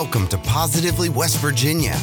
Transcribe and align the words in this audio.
Welcome 0.00 0.28
to 0.28 0.36
Positively 0.36 1.08
West 1.08 1.38
Virginia, 1.38 1.94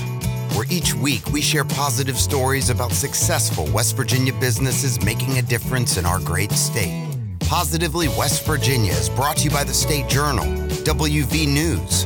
where 0.55 0.65
each 0.71 0.95
week 0.95 1.27
we 1.31 1.41
share 1.41 1.63
positive 1.63 2.17
stories 2.17 2.71
about 2.71 2.91
successful 2.91 3.67
West 3.71 3.95
Virginia 3.95 4.33
businesses 4.39 4.99
making 5.05 5.37
a 5.37 5.43
difference 5.43 5.97
in 5.97 6.03
our 6.03 6.19
great 6.19 6.51
state. 6.53 7.07
Positively 7.41 8.07
West 8.07 8.47
Virginia 8.47 8.93
is 8.93 9.09
brought 9.09 9.37
to 9.37 9.43
you 9.43 9.51
by 9.51 9.63
the 9.63 9.75
State 9.75 10.09
Journal, 10.09 10.43
WV 10.83 11.47
News, 11.47 12.05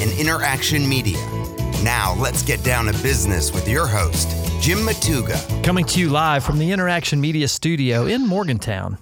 and 0.00 0.10
Interaction 0.18 0.88
Media. 0.88 1.22
Now 1.84 2.16
let's 2.18 2.42
get 2.42 2.64
down 2.64 2.86
to 2.86 2.92
business 3.02 3.52
with 3.52 3.68
your 3.68 3.86
host, 3.86 4.30
Jim 4.62 4.78
Matuga. 4.78 5.36
Coming 5.62 5.84
to 5.84 6.00
you 6.00 6.08
live 6.08 6.44
from 6.44 6.58
the 6.58 6.72
Interaction 6.72 7.20
Media 7.20 7.46
Studio 7.46 8.06
in 8.06 8.26
Morgantown. 8.26 8.96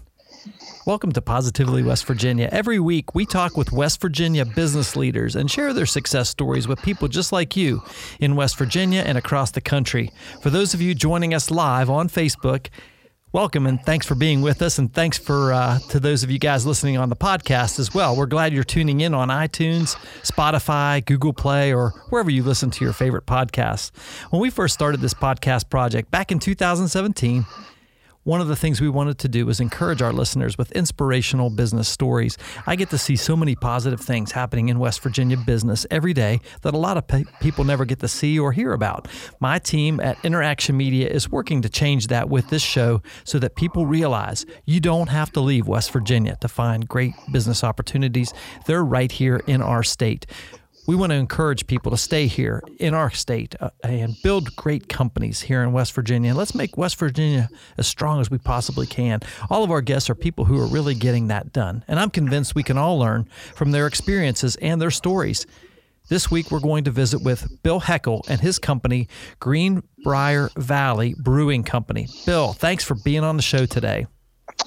Welcome 0.87 1.13
to 1.13 1.23
Positively 1.23 1.83
West 1.83 2.05
Virginia. 2.05 2.47
Every 2.53 2.79
week, 2.79 3.15
we 3.15 3.25
talk 3.25 3.57
with 3.57 3.73
West 3.73 4.03
Virginia 4.03 4.45
business 4.45 4.97
leaders 4.97 5.35
and 5.35 5.51
share 5.51 5.73
their 5.73 5.87
success 5.87 6.29
stories 6.29 6.69
with 6.69 6.83
people 6.83 7.09
just 7.09 7.33
like 7.33 7.57
you 7.57 7.83
in 8.21 8.37
West 8.37 8.59
Virginia 8.59 9.01
and 9.01 9.17
across 9.17 9.51
the 9.51 9.63
country. 9.63 10.13
For 10.43 10.51
those 10.51 10.75
of 10.75 10.83
you 10.83 10.95
joining 10.95 11.33
us 11.33 11.51
live 11.51 11.89
on 11.89 12.11
Facebook, 12.11 12.67
welcome 13.33 13.67
and 13.67 13.83
thanks 13.83 14.05
for 14.05 14.15
being 14.15 14.43
with 14.43 14.61
us. 14.61 14.77
And 14.77 14.93
thanks 14.93 15.17
for 15.17 15.55
uh, 15.55 15.79
to 15.89 15.99
those 15.99 16.23
of 16.23 16.31
you 16.31 16.39
guys 16.39 16.67
listening 16.67 16.99
on 16.99 17.09
the 17.09 17.17
podcast 17.17 17.79
as 17.79 17.95
well. 17.95 18.15
We're 18.15 18.27
glad 18.27 18.53
you're 18.53 18.63
tuning 18.63 19.01
in 19.01 19.15
on 19.15 19.29
iTunes, 19.29 19.97
Spotify, 20.21 21.03
Google 21.03 21.33
Play, 21.33 21.73
or 21.73 21.95
wherever 22.11 22.31
you 22.31 22.43
listen 22.43 22.71
to 22.73 22.85
your 22.85 22.93
favorite 22.93 23.25
podcasts. 23.25 23.91
When 24.29 24.43
we 24.43 24.51
first 24.51 24.75
started 24.75 25.01
this 25.01 25.15
podcast 25.15 25.71
project 25.71 26.11
back 26.11 26.31
in 26.31 26.39
2017, 26.41 27.47
one 28.25 28.41
of 28.41 28.49
the 28.49 28.57
things 28.57 28.81
we 28.81 28.89
wanted 28.89 29.19
to 29.19 29.29
do 29.29 29.47
was 29.47 29.61
encourage 29.61 30.03
our 30.03 30.13
listeners 30.13 30.59
with 30.59 30.73
inspirational 30.73 31.51
business 31.51 31.89
stories. 31.89 32.37
I 32.67 32.75
get 32.75 32.91
to 32.91 32.99
see 32.99 33.17
so 33.17 33.37
many 33.37 33.55
positive 33.55 34.01
things 34.01 34.33
happening 34.33 34.71
in 34.71 34.79
West 34.79 35.03
Virginia 35.03 35.37
business 35.37 35.87
every 35.91 36.15
day 36.15 36.41
that 36.63 36.75
a 36.75 36.79
lot 36.79 36.97
of 36.97 37.07
pe- 37.07 37.25
people 37.41 37.65
never 37.65 37.85
get 37.85 38.01
to 38.01 38.09
see 38.09 38.39
or 38.39 38.53
hear 38.53 38.73
about. 38.73 39.09
My 39.41 39.59
team 39.59 40.01
at 40.01 40.23
Interaction 40.25 40.77
Media 40.77 41.07
is 41.07 41.31
working 41.31 41.61
to 41.63 41.69
change 41.69 42.07
that 42.09 42.31
with 42.31 42.49
this 42.49 42.63
show 42.63 43.03
so 43.25 43.39
that 43.39 43.57
people 43.57 43.87
realize 43.87 44.47
you 44.65 44.81
don't 44.81 45.09
have 45.09 45.31
to 45.33 45.41
leave 45.41 45.69
West 45.69 45.93
Virginia 45.93 46.37
to 46.41 46.49
find 46.49 46.89
great 46.89 47.13
business 47.31 47.63
opportunities. 47.63 48.33
They're 48.67 48.85
right 48.85 49.13
here 49.13 49.43
in 49.47 49.61
our 49.61 49.83
state 49.83 50.27
we 50.87 50.97
want 50.97 51.11
to 51.11 51.17
encourage 51.17 51.67
people 51.67 51.91
to 51.91 51.97
stay 51.97 52.27
here 52.27 52.63
in 52.79 52.95
our 52.95 53.11
state 53.11 53.55
uh, 53.61 53.71
and 53.83 54.17
build 54.23 54.55
great 54.57 54.89
companies 54.89 55.41
here 55.43 55.63
in 55.63 55.73
West 55.73 55.93
Virginia. 55.93 56.35
Let's 56.35 56.55
make 56.55 56.77
West 56.77 56.99
Virginia 56.99 57.49
as 57.79 57.87
strong 57.87 58.21
as 58.21 58.31
we 58.31 58.39
possibly 58.39 58.87
can. 58.87 59.21
All 59.51 59.65
of 59.65 59.71
our 59.71 59.81
guests 59.81 60.11
are 60.11 60.15
people 60.15 60.45
who 60.45 60.61
are 60.61 60.67
really 60.67 60.95
getting 60.95 61.29
that 61.29 61.53
done, 61.53 61.85
and 61.89 61.99
I'm 61.99 62.11
convinced 62.11 62.55
we 62.55 62.63
can 62.63 62.79
all 62.79 62.99
learn 62.99 63.29
from 63.55 63.71
their 63.71 63.87
experiences 63.87 64.57
and 64.57 64.81
their 64.81 64.91
stories. 64.91 65.47
This 66.09 66.31
week, 66.31 66.51
we're 66.51 66.61
going 66.61 66.85
to 66.85 66.91
visit 66.91 67.23
with 67.23 67.63
Bill 67.63 67.81
Heckle 67.81 68.27
and 68.29 68.39
his 68.39 68.59
company, 68.59 69.09
Greenbrier 69.41 70.51
Valley 70.55 71.15
Brewing 71.19 71.65
Company. 71.65 72.09
Bill, 72.27 72.53
thanks 72.53 72.85
for 72.85 72.95
being 72.95 73.25
on 73.25 73.37
the 73.37 73.43
show 73.43 73.65
today. 73.65 74.07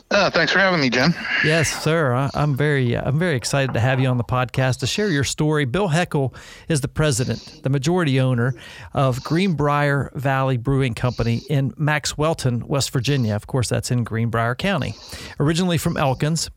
Uh, 0.10 0.30
thanks 0.30 0.54
for 0.54 0.60
having 0.60 0.80
me, 0.80 0.90
Jim. 0.90 1.14
Yes, 1.44 1.84
sir. 1.84 2.14
I, 2.14 2.30
am 2.34 2.56
very, 2.56 2.96
uh, 2.96 3.08
I'm 3.08 3.20
very 3.20 3.36
excited 3.36 3.74
to 3.74 3.80
have 3.80 4.00
you 4.00 4.08
on 4.08 4.18
the 4.18 4.24
podcast 4.24 4.80
to 4.80 4.88
share 4.88 5.10
your 5.10 5.26
story. 5.26 5.66
Bill 5.66 5.90
Heckle 5.90 6.34
is 6.70 6.80
the 6.80 6.88
president, 6.88 7.62
the 7.64 7.70
majority 7.70 8.20
owner 8.20 8.56
of 8.94 9.22
Greenbrier 9.24 10.12
Valley 10.16 10.56
Brewing 10.56 10.94
Company 10.94 11.42
in 11.50 11.72
Maxwelton, 11.74 12.64
West 12.64 12.92
Virginia. 12.92 13.36
Of 13.36 13.48
course, 13.48 13.68
that's 13.68 13.92
in 13.92 14.06
Greenbrier 14.06 14.56
County. 14.56 14.96
Originally 15.42 15.78
from 15.78 15.98
Elkins, 15.98 16.50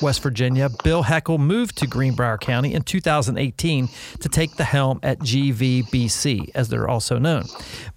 West 0.00 0.22
Virginia, 0.22 0.68
Bill 0.84 1.02
Heckle 1.02 1.38
moved 1.38 1.78
to 1.78 1.86
Greenbrier 1.86 2.38
County 2.38 2.74
in 2.74 2.82
2018 2.82 3.88
to 4.20 4.28
take 4.28 4.56
the 4.56 4.64
helm 4.64 5.00
at 5.02 5.18
GVBC, 5.18 6.50
as 6.54 6.68
they're 6.68 6.88
also 6.88 7.18
known. 7.18 7.44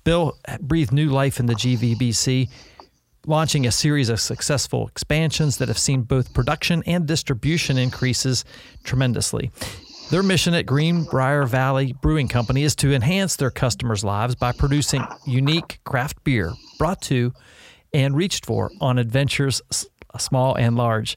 Bill 0.03 0.37
breathed 0.59 0.91
new 0.91 1.09
life 1.09 1.39
in 1.39 1.45
the 1.45 1.53
GVBC 1.53 2.49
launching 3.25 3.67
a 3.67 3.71
series 3.71 4.09
of 4.09 4.19
successful 4.19 4.87
expansions 4.87 5.57
that 5.57 5.67
have 5.67 5.77
seen 5.77 6.01
both 6.01 6.33
production 6.33 6.83
and 6.85 7.05
distribution 7.05 7.77
increases 7.77 8.43
tremendously. 8.83 9.51
Their 10.09 10.23
mission 10.23 10.53
at 10.53 10.65
Greenbrier 10.65 11.45
Valley 11.45 11.93
Brewing 12.01 12.27
Company 12.27 12.63
is 12.63 12.75
to 12.77 12.93
enhance 12.93 13.37
their 13.37 13.51
customers' 13.51 14.03
lives 14.03 14.35
by 14.35 14.51
producing 14.51 15.05
unique 15.25 15.79
craft 15.85 16.23
beer 16.23 16.51
brought 16.77 17.01
to 17.03 17.33
and 17.93 18.15
reached 18.15 18.45
for 18.45 18.71
on 18.81 18.97
adventures 18.97 19.61
small 20.17 20.55
and 20.55 20.75
large. 20.75 21.15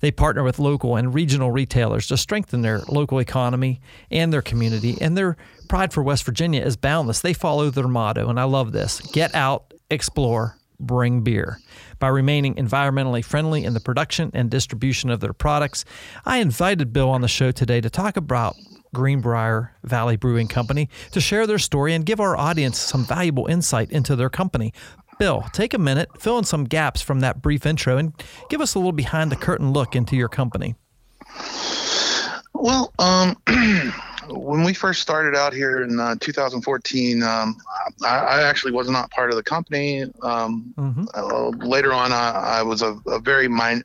They 0.00 0.10
partner 0.10 0.42
with 0.42 0.58
local 0.58 0.96
and 0.96 1.14
regional 1.14 1.52
retailers 1.52 2.08
to 2.08 2.16
strengthen 2.16 2.62
their 2.62 2.80
local 2.88 3.20
economy 3.20 3.80
and 4.10 4.32
their 4.32 4.42
community, 4.42 4.98
and 5.00 5.16
their 5.16 5.36
pride 5.68 5.92
for 5.92 6.02
West 6.02 6.24
Virginia 6.24 6.62
is 6.62 6.76
boundless. 6.76 7.20
They 7.20 7.34
follow 7.34 7.70
their 7.70 7.86
motto, 7.86 8.28
and 8.28 8.40
I 8.40 8.44
love 8.44 8.72
this 8.72 9.00
get 9.12 9.32
out, 9.36 9.72
explore, 9.88 10.56
bring 10.80 11.22
beer. 11.22 11.58
By 11.98 12.08
remaining 12.08 12.54
environmentally 12.54 13.24
friendly 13.24 13.64
in 13.64 13.74
the 13.74 13.80
production 13.80 14.30
and 14.34 14.50
distribution 14.50 15.10
of 15.10 15.20
their 15.20 15.32
products, 15.32 15.84
I 16.24 16.38
invited 16.38 16.92
Bill 16.92 17.10
on 17.10 17.20
the 17.20 17.28
show 17.28 17.50
today 17.52 17.80
to 17.80 17.90
talk 17.90 18.16
about 18.16 18.56
Greenbrier 18.94 19.74
Valley 19.84 20.16
Brewing 20.16 20.48
Company 20.48 20.88
to 21.12 21.20
share 21.20 21.46
their 21.46 21.58
story 21.58 21.94
and 21.94 22.04
give 22.04 22.20
our 22.20 22.36
audience 22.36 22.78
some 22.78 23.04
valuable 23.04 23.46
insight 23.46 23.90
into 23.90 24.16
their 24.16 24.30
company. 24.30 24.72
Bill, 25.18 25.44
take 25.52 25.74
a 25.74 25.78
minute, 25.78 26.08
fill 26.20 26.38
in 26.38 26.44
some 26.44 26.64
gaps 26.64 27.00
from 27.00 27.20
that 27.20 27.40
brief 27.40 27.64
intro, 27.64 27.96
and 27.96 28.12
give 28.48 28.60
us 28.60 28.74
a 28.74 28.78
little 28.78 28.92
behind 28.92 29.30
the 29.30 29.36
curtain 29.36 29.72
look 29.72 29.94
into 29.94 30.16
your 30.16 30.28
company. 30.28 30.74
Well, 32.54 32.92
um, 32.98 33.36
when 34.28 34.64
we 34.64 34.74
first 34.74 35.02
started 35.02 35.34
out 35.36 35.52
here 35.52 35.82
in 35.82 35.98
uh, 35.98 36.16
2014, 36.20 37.22
um, 37.22 37.56
I, 38.02 38.18
I, 38.18 38.42
actually 38.42 38.72
was 38.72 38.88
not 38.88 39.10
part 39.10 39.30
of 39.30 39.36
the 39.36 39.42
company. 39.42 40.02
Um, 40.22 40.72
mm-hmm. 40.76 41.04
uh, 41.14 41.48
later 41.66 41.92
on, 41.92 42.12
I, 42.12 42.30
I 42.30 42.62
was 42.62 42.82
a, 42.82 42.98
a 43.06 43.18
very 43.18 43.48
min- 43.48 43.84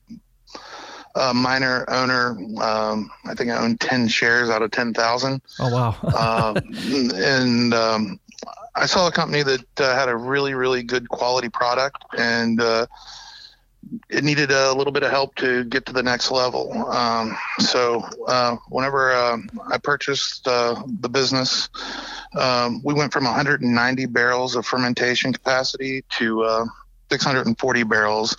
uh, 1.15 1.33
minor 1.33 1.85
owner. 1.89 2.37
Um, 2.61 3.09
I 3.25 3.33
think 3.33 3.49
I 3.49 3.57
owned 3.57 3.79
10 3.79 4.07
shares 4.07 4.49
out 4.49 4.61
of 4.61 4.71
10,000. 4.71 5.41
Oh, 5.59 5.69
wow. 5.69 5.95
Um, 6.17 6.57
and 7.15 7.73
um, 7.73 8.19
I 8.75 8.85
saw 8.85 9.07
a 9.07 9.11
company 9.11 9.43
that 9.43 9.79
uh, 9.79 9.95
had 9.95 10.09
a 10.09 10.15
really, 10.15 10.53
really 10.53 10.83
good 10.83 11.09
quality 11.09 11.49
product 11.49 11.97
and 12.17 12.61
uh, 12.61 12.85
it 14.09 14.23
needed 14.23 14.51
a 14.51 14.73
little 14.73 14.93
bit 14.93 15.03
of 15.03 15.11
help 15.11 15.35
to 15.35 15.63
get 15.65 15.85
to 15.85 15.93
the 15.93 16.03
next 16.03 16.31
level. 16.31 16.87
Um, 16.89 17.37
so 17.59 18.03
uh, 18.27 18.57
whenever 18.69 19.11
uh, 19.11 19.37
I 19.71 19.77
purchased 19.77 20.47
uh, 20.47 20.81
the 21.01 21.09
business, 21.09 21.69
um, 22.37 22.81
we 22.83 22.93
went 22.93 23.13
from 23.13 23.25
190 23.25 24.05
barrels 24.07 24.55
of 24.55 24.65
fermentation 24.65 25.33
capacity 25.33 26.03
to 26.17 26.43
uh, 26.43 26.65
640 27.11 27.83
barrels 27.83 28.35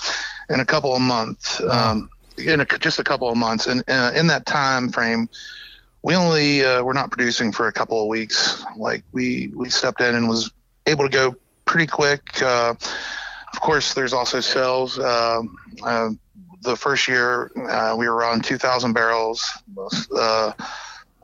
in 0.51 0.61
a 0.61 0.65
couple 0.65 0.95
of 0.95 1.01
months. 1.01 1.61
Um, 1.61 2.11
in 2.39 2.61
a, 2.61 2.65
just 2.65 2.99
a 2.99 3.05
couple 3.05 3.29
of 3.29 3.37
months, 3.37 3.67
and 3.67 3.83
uh, 3.89 4.13
in 4.15 4.29
that 4.29 4.47
time 4.47 4.91
frame, 4.91 5.29
we 6.03 6.15
only 6.15 6.65
uh, 6.65 6.83
were 6.83 6.95
not 6.95 7.11
producing 7.11 7.51
for 7.51 7.67
a 7.67 7.73
couple 7.73 8.01
of 8.01 8.07
weeks. 8.07 8.65
Like 8.77 9.03
we 9.13 9.51
we 9.55 9.71
stepped 9.71 10.01
in 10.01 10.15
and 10.15 10.29
was 10.29 10.53
able 10.87 11.05
to 11.05 11.11
go 11.11 11.35
pretty 11.65 11.89
quick 11.89 12.23
of 13.59 13.63
course, 13.63 13.93
there's 13.93 14.13
also 14.13 14.39
sales. 14.39 15.01
Uh, 15.01 15.43
uh, 15.83 16.11
the 16.63 16.77
first 16.77 17.09
year 17.09 17.51
uh, 17.69 17.97
we 17.99 18.09
were 18.09 18.23
on 18.23 18.41
2,000 18.41 18.93
barrels, 18.93 19.45
uh, 20.17 20.53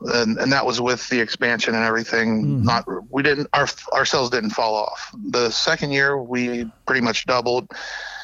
and, 0.01 0.37
and, 0.37 0.51
that 0.51 0.65
was 0.65 0.81
with 0.81 1.07
the 1.07 1.17
expansion 1.17 1.75
and 1.75 1.85
everything. 1.85 2.43
Mm-hmm. 2.43 2.63
Not 2.63 2.85
we 3.09 3.23
didn't 3.23 3.47
our 3.53 3.67
our 3.93 4.03
sales 4.03 4.29
didn't 4.29 4.49
fall 4.49 4.75
off. 4.75 5.15
The 5.29 5.49
second 5.49 5.91
year 5.91 6.21
we 6.21 6.69
pretty 6.85 6.99
much 6.99 7.25
doubled. 7.25 7.71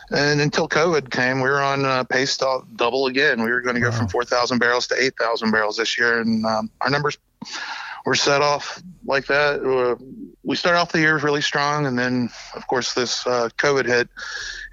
And 0.09 0.41
until 0.41 0.67
COVID 0.67 1.09
came, 1.09 1.37
we 1.37 1.49
were 1.49 1.61
on 1.61 1.85
uh, 1.85 2.03
pace 2.03 2.35
to 2.37 2.63
double 2.75 3.07
again. 3.07 3.41
We 3.41 3.49
were 3.49 3.61
going 3.61 3.75
to 3.75 3.81
go 3.81 3.91
wow. 3.91 3.97
from 3.97 4.09
4,000 4.09 4.59
barrels 4.59 4.87
to 4.87 5.01
8,000 5.01 5.51
barrels 5.51 5.77
this 5.77 5.97
year, 5.97 6.19
and 6.19 6.45
um, 6.45 6.69
our 6.81 6.89
numbers 6.89 7.17
were 8.05 8.15
set 8.15 8.41
off 8.41 8.81
like 9.05 9.25
that. 9.27 9.61
Uh, 9.63 9.95
we 10.43 10.55
started 10.55 10.79
off 10.79 10.91
the 10.91 10.99
year 10.99 11.17
really 11.19 11.41
strong, 11.41 11.85
and 11.85 11.97
then 11.97 12.29
of 12.55 12.67
course 12.67 12.93
this 12.93 13.25
uh, 13.27 13.49
COVID 13.57 13.85
hit, 13.85 14.09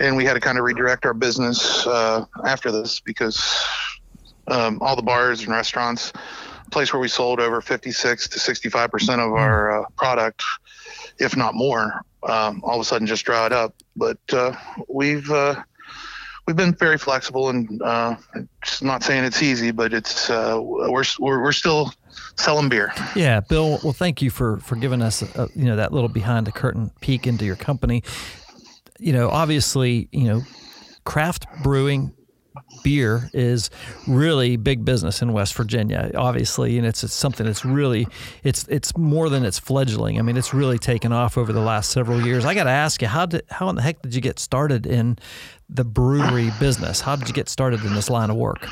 and 0.01 0.17
we 0.17 0.25
had 0.25 0.35
to 0.35 0.41
kind 0.41 0.59
of 0.59 0.65
redirect 0.65 1.05
our 1.05 1.15
business 1.15 1.87
uh, 1.87 2.25
after 2.45 2.71
this 2.71 3.01
because 3.01 3.67
um, 4.49 4.79
all 4.81 4.97
the 4.97 5.03
bars 5.03 5.41
and 5.41 5.51
restaurants, 5.51 6.13
place 6.71 6.93
where 6.93 7.01
we 7.01 7.09
sold 7.09 7.41
over 7.41 7.61
56 7.61 8.29
to 8.29 8.39
65 8.39 8.91
percent 8.91 9.21
of 9.21 9.33
our 9.33 9.83
uh, 9.83 9.85
product, 9.97 10.43
if 11.19 11.37
not 11.37 11.55
more, 11.55 12.03
um, 12.23 12.63
all 12.65 12.75
of 12.75 12.81
a 12.81 12.85
sudden 12.85 13.07
just 13.07 13.25
dried 13.25 13.53
up. 13.53 13.75
But 13.97 14.19
uh, 14.33 14.55
we've 14.89 15.31
we've 16.49 16.57
been 16.57 16.75
very 16.75 16.97
flexible 16.97 17.51
and 17.51 17.83
uh, 17.83 18.17
just 18.65 18.83
not 18.83 19.03
saying 19.03 19.25
it's 19.25 19.43
easy, 19.43 19.71
but 19.71 19.93
it's 19.93 20.31
uh, 20.31 20.59
we're, 20.59 21.05
we're 21.21 21.43
we're 21.43 21.53
still 21.53 21.93
selling 22.37 22.69
beer. 22.69 22.93
Yeah, 23.15 23.41
Bill. 23.41 23.79
Well, 23.83 23.93
thank 23.93 24.23
you 24.23 24.31
for 24.31 24.59
for 24.59 24.77
giving 24.77 25.03
us 25.03 25.23
a, 25.23 25.49
you 25.55 25.65
know 25.65 25.77
that 25.77 25.93
little 25.93 26.09
behind 26.09 26.47
the 26.47 26.53
curtain 26.53 26.91
peek 27.01 27.27
into 27.27 27.45
your 27.45 27.57
company. 27.57 28.03
You 28.99 29.13
know, 29.13 29.31
obviously, 29.31 30.09
you 30.13 30.25
know, 30.25 30.43
craft 31.05 31.47
brewing 31.63 32.13
beer 32.83 33.31
is 33.33 33.71
really 34.07 34.57
big 34.57 34.85
business 34.85 35.23
in 35.23 35.33
West 35.33 35.55
Virginia, 35.55 36.11
obviously, 36.17 36.79
and 36.79 36.87
it's, 36.87 37.05
it's 37.05 37.15
something 37.15 37.47
that's 37.47 37.65
really 37.65 38.07
it's 38.43 38.67
it's 38.69 38.97
more 38.97 39.29
than 39.29 39.45
its 39.45 39.59
fledgling. 39.59 40.19
I 40.19 40.23
mean, 40.23 40.37
it's 40.37 40.55
really 40.55 40.79
taken 40.79 41.13
off 41.13 41.39
over 41.39 41.53
the 41.53 41.61
last 41.61 41.91
several 41.91 42.25
years. 42.25 42.45
I 42.45 42.55
got 42.55 42.65
to 42.65 42.71
ask 42.71 43.03
you, 43.03 43.09
how 43.09 43.27
did 43.27 43.43
how 43.51 43.69
in 43.69 43.77
the 43.77 43.83
heck 43.83 44.03
did 44.03 44.15
you 44.15 44.21
get 44.21 44.39
started 44.39 44.87
in 44.87 45.19
the 45.69 45.85
brewery 45.85 46.51
business? 46.59 47.01
How 47.01 47.17
did 47.17 47.29
you 47.29 47.35
get 47.35 47.49
started 47.49 47.85
in 47.85 47.95
this 47.95 48.11
line 48.11 48.31
of 48.31 48.37
work? 48.37 48.67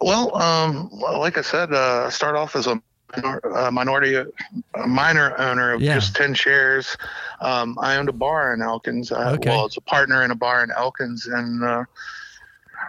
Well, 0.00 0.36
um, 0.36 0.90
like 0.92 1.38
I 1.38 1.42
said, 1.42 1.72
uh, 1.72 2.04
I 2.06 2.10
started 2.10 2.38
off 2.38 2.54
as 2.54 2.66
a 2.66 2.80
a 3.14 3.70
minority, 3.72 4.14
a 4.16 4.86
minor 4.86 5.38
owner 5.38 5.72
of 5.72 5.80
yeah. 5.80 5.94
just 5.94 6.14
10 6.16 6.34
shares. 6.34 6.96
Um, 7.40 7.78
I 7.80 7.96
owned 7.96 8.08
a 8.08 8.12
bar 8.12 8.52
in 8.52 8.62
Elkins. 8.62 9.12
I, 9.12 9.32
okay. 9.32 9.50
Well, 9.50 9.66
it's 9.66 9.76
a 9.76 9.82
partner 9.82 10.22
in 10.22 10.30
a 10.30 10.34
bar 10.34 10.62
in 10.62 10.70
Elkins 10.70 11.26
and 11.26 11.64
uh, 11.64 11.84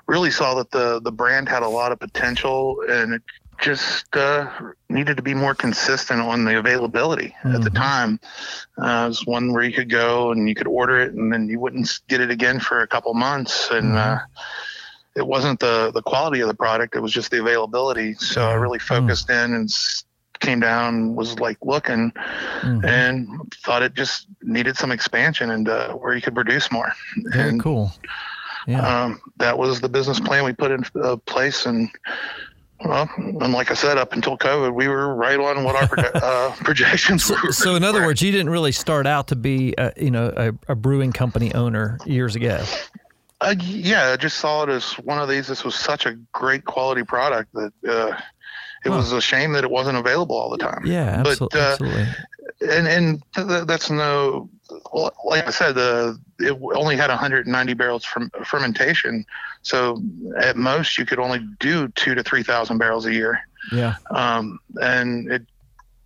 really 0.08 0.32
saw 0.32 0.56
that 0.56 0.72
the, 0.72 1.00
the 1.00 1.12
brand 1.12 1.48
had 1.48 1.64
a 1.64 1.70
lot 1.70 1.92
of 1.92 2.00
potential 2.00 2.84
and 2.90 3.14
it 3.14 3.22
just 3.60 4.16
uh, 4.16 4.50
needed 4.90 5.18
to 5.18 5.24
be 5.24 5.34
more 5.34 5.54
consistent 5.54 6.22
on 6.22 6.46
the 6.46 6.58
availability 6.58 7.36
mm-hmm. 7.40 7.56
at 7.56 7.62
the 7.62 7.70
mm-hmm. 7.70 7.78
time. 7.78 8.20
Uh, 8.78 9.06
it 9.06 9.08
was 9.10 9.26
one 9.26 9.54
where 9.54 9.64
you 9.64 9.74
could 9.74 9.90
go 9.90 10.32
and 10.32 10.48
you 10.50 10.56
could 10.56 10.68
order 10.68 11.00
it 11.00 11.14
and 11.14 11.32
then 11.32 11.48
you 11.48 11.60
wouldn't 11.60 12.00
get 12.08 12.22
it 12.22 12.30
again 12.30 12.60
for 12.60 12.82
a 12.82 12.88
couple 12.88 13.14
months. 13.14 13.70
And, 13.72 13.98
uh, 13.98 14.18
mm-hmm 14.18 14.66
it 15.16 15.26
wasn't 15.26 15.60
the 15.60 15.92
the 15.94 16.02
quality 16.02 16.40
of 16.42 16.48
the 16.48 16.54
product 16.54 16.96
it 16.96 17.00
was 17.00 17.12
just 17.12 17.32
the 17.32 17.40
availability 17.40 18.14
so 18.16 18.48
i 18.48 18.54
really 18.54 18.80
mm-hmm. 18.80 19.06
focused 19.06 19.28
mm. 19.28 19.46
in 19.46 19.54
and 19.54 19.70
came 20.40 20.60
down, 20.60 21.16
was 21.16 21.40
like 21.40 21.58
looking, 21.62 22.12
mm-hmm. 22.62 22.86
and 22.86 23.54
thought 23.64 23.84
it 23.84 23.94
just 23.94 24.28
needed 24.42 24.78
some 24.78 24.92
expansion 24.92 25.52
and 25.52 25.70
uh, 25.70 25.94
where 25.94 26.16
you 26.16 26.22
could 26.22 26.36
produce 26.36 26.72
more. 26.72 26.92
Very 27.32 27.50
and, 27.50 27.62
cool. 27.62 27.92
Yeah. 28.68 29.04
Um, 29.04 29.22
that 29.38 29.58
was 29.58 29.82
the 29.82 29.90
business 29.90 30.20
plan 30.20 30.44
we 30.44 30.54
put 30.54 30.72
in 30.72 30.84
uh, 31.02 31.18
place, 31.18 31.66
and 31.66 31.90
well, 32.86 33.10
and 33.18 33.52
like 33.52 33.72
I 33.72 33.74
said, 33.74 33.98
up 33.98 34.14
until 34.14 34.38
COVID, 34.38 34.74
we 34.74 34.88
were 34.88 35.16
right 35.16 35.40
on 35.40 35.64
what 35.64 35.76
our 35.76 35.88
proje- 35.88 36.16
uh, 36.22 36.52
projections 36.64 37.26
so, 37.26 37.36
were. 37.44 37.52
So, 37.52 37.76
in 37.76 37.84
other 37.84 38.06
words, 38.06 38.22
you 38.22 38.32
didn't 38.32 38.50
really 38.50 38.72
start 38.72 39.08
out 39.08 39.30
to 39.30 39.36
be, 39.36 39.74
a, 39.78 39.92
you 39.98 40.12
know, 40.12 40.32
a, 40.36 40.72
a 40.72 40.76
brewing 40.76 41.12
company 41.12 41.54
owner 41.54 41.98
years 42.06 42.36
ago. 42.36 42.64
Uh, 43.42 43.56
yeah, 43.60 44.10
I 44.10 44.18
just 44.18 44.38
saw 44.38 44.64
it 44.64 44.70
as 44.70 44.94
one 44.94 45.20
of 45.20 45.30
these. 45.30 45.48
This 45.48 45.64
was 45.64 45.76
such 45.76 46.06
a 46.06 46.14
great 46.34 46.66
quality 46.66 47.04
product 47.04 47.54
that 47.54 47.72
uh, 47.88 48.20
it 48.86 48.90
huh. 48.90 48.98
was 48.98 49.12
a 49.12 49.22
shame 49.22 49.54
that 49.54 49.64
it 49.64 49.72
wasn't 49.72 49.98
available 49.98 50.36
all 50.36 50.50
the 50.50 50.58
time. 50.58 50.86
Yeah, 50.86 51.24
but, 51.24 51.42
uh, 51.42 51.48
absolutely. 51.58 52.08
And 52.62 52.88
and 52.88 53.24
th- 53.34 53.66
that's 53.66 53.90
no, 53.90 54.50
like 55.24 55.48
I 55.48 55.52
said, 55.52 55.78
uh, 55.78 56.14
it 56.40 56.60
only 56.76 56.98
had 56.98 57.10
190 57.10 57.74
barrels 57.76 58.04
from 58.04 58.30
fermentation, 58.44 59.26
so 59.62 60.02
at 60.38 60.58
most 60.58 60.98
you 60.98 61.06
could 61.06 61.20
only 61.20 61.40
do 61.60 61.88
two 61.90 62.16
to 62.16 62.24
three 62.24 62.44
thousand 62.44 62.78
barrels 62.78 63.06
a 63.06 63.14
year. 63.14 63.40
Yeah. 63.72 63.96
Um, 64.12 64.60
and 64.82 65.32
it 65.32 65.46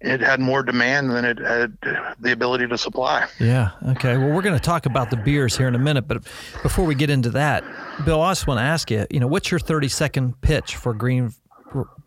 it 0.03 0.19
had 0.19 0.39
more 0.39 0.63
demand 0.63 1.09
than 1.09 1.25
it 1.25 1.39
had 1.39 1.77
the 2.19 2.31
ability 2.31 2.67
to 2.67 2.77
supply. 2.77 3.27
Yeah. 3.39 3.71
Okay. 3.89 4.17
Well, 4.17 4.29
we're 4.29 4.41
going 4.41 4.57
to 4.57 4.63
talk 4.63 4.85
about 4.85 5.09
the 5.09 5.17
beers 5.17 5.57
here 5.57 5.67
in 5.67 5.75
a 5.75 5.79
minute, 5.79 6.07
but 6.07 6.23
before 6.61 6.85
we 6.85 6.94
get 6.94 7.09
into 7.09 7.29
that, 7.31 7.63
Bill, 8.05 8.21
I 8.21 8.31
just 8.31 8.45
want 8.45 8.59
to 8.59 8.63
ask 8.63 8.91
you, 8.91 9.07
you 9.09 9.19
know, 9.19 9.27
what's 9.27 9.50
your 9.50 9.59
30 9.59 9.88
second 9.88 10.41
pitch 10.41 10.75
for 10.75 10.94
Green 10.94 11.33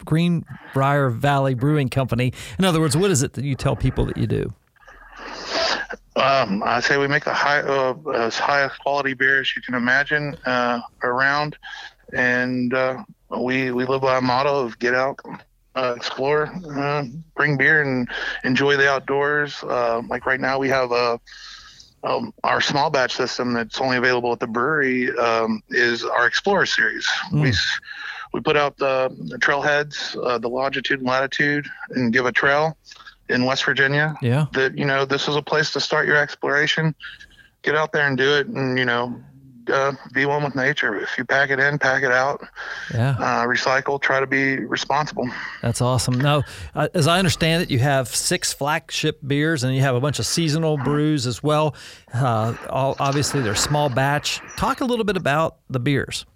Greenbrier 0.04 1.10
Valley 1.10 1.54
Brewing 1.54 1.88
Company. 1.88 2.32
In 2.58 2.64
other 2.64 2.80
words, 2.80 2.96
what 2.96 3.10
is 3.10 3.22
it 3.22 3.32
that 3.32 3.44
you 3.44 3.56
tell 3.56 3.74
people 3.74 4.04
that 4.06 4.16
you 4.16 4.26
do? 4.26 4.54
Um, 6.14 6.62
I 6.64 6.80
say 6.80 6.96
we 6.98 7.08
make 7.08 7.24
the 7.24 7.34
high, 7.34 7.60
uh, 7.60 7.94
as 8.14 8.38
highest 8.38 8.78
quality 8.78 9.14
beer 9.14 9.40
as 9.40 9.54
you 9.54 9.62
can 9.62 9.74
imagine 9.74 10.36
uh, 10.46 10.80
around, 11.02 11.58
and 12.12 12.72
uh, 12.72 13.02
we 13.38 13.70
we 13.70 13.84
live 13.84 14.00
by 14.00 14.16
a 14.16 14.20
motto 14.20 14.64
of 14.64 14.78
get 14.78 14.94
out, 14.94 15.18
uh, 15.76 15.94
explore, 15.96 16.50
uh, 16.76 17.04
bring 17.34 17.56
beer, 17.56 17.82
and 17.82 18.08
enjoy 18.44 18.76
the 18.76 18.88
outdoors. 18.88 19.62
Uh, 19.62 20.02
like 20.08 20.26
right 20.26 20.40
now, 20.40 20.58
we 20.58 20.68
have 20.68 20.90
a 20.92 21.20
um, 22.04 22.32
our 22.44 22.60
small 22.60 22.90
batch 22.90 23.14
system 23.14 23.52
that's 23.52 23.80
only 23.80 23.96
available 23.96 24.32
at 24.32 24.40
the 24.40 24.46
brewery 24.46 25.16
um, 25.18 25.62
is 25.70 26.04
our 26.04 26.26
Explorer 26.26 26.66
series. 26.66 27.06
Mm. 27.30 27.42
We 27.42 27.52
we 28.32 28.40
put 28.40 28.56
out 28.56 28.76
the, 28.76 29.14
the 29.28 29.38
trailheads, 29.38 30.16
uh, 30.22 30.38
the 30.38 30.48
longitude 30.48 30.98
and 31.00 31.08
latitude, 31.08 31.66
and 31.90 32.12
give 32.12 32.26
a 32.26 32.32
trail 32.32 32.76
in 33.28 33.44
West 33.44 33.64
Virginia. 33.64 34.14
Yeah. 34.22 34.46
That 34.52 34.76
you 34.76 34.84
know 34.84 35.04
this 35.04 35.28
is 35.28 35.36
a 35.36 35.42
place 35.42 35.72
to 35.72 35.80
start 35.80 36.06
your 36.06 36.16
exploration. 36.16 36.94
Get 37.62 37.74
out 37.74 37.92
there 37.92 38.06
and 38.06 38.16
do 38.16 38.36
it, 38.36 38.46
and 38.46 38.78
you 38.78 38.84
know, 38.84 39.20
uh, 39.70 39.92
be 40.12 40.26
one 40.26 40.44
with 40.44 40.54
nature. 40.54 40.98
If 40.98 41.16
you 41.18 41.24
pack 41.24 41.50
it 41.50 41.58
in, 41.58 41.78
pack 41.78 42.02
it 42.02 42.12
out. 42.12 42.46
Yeah. 42.92 43.10
Uh, 43.10 43.46
recycle. 43.46 44.00
Try 44.00 44.20
to 44.20 44.26
be 44.26 44.58
responsible. 44.58 45.28
That's 45.62 45.80
awesome. 45.80 46.20
Now, 46.20 46.44
uh, 46.74 46.88
as 46.94 47.06
I 47.06 47.18
understand 47.18 47.62
it, 47.62 47.70
you 47.70 47.78
have 47.78 48.08
six 48.08 48.52
flagship 48.52 49.20
beers, 49.26 49.64
and 49.64 49.74
you 49.74 49.82
have 49.82 49.94
a 49.94 50.00
bunch 50.00 50.18
of 50.18 50.26
seasonal 50.26 50.76
brews 50.76 51.26
as 51.26 51.42
well. 51.42 51.74
Uh, 52.12 52.54
all, 52.70 52.96
obviously, 52.98 53.42
they're 53.42 53.54
small 53.54 53.88
batch. 53.88 54.40
Talk 54.56 54.80
a 54.80 54.84
little 54.84 55.04
bit 55.04 55.16
about 55.16 55.58
the 55.68 55.80
beers. 55.80 56.26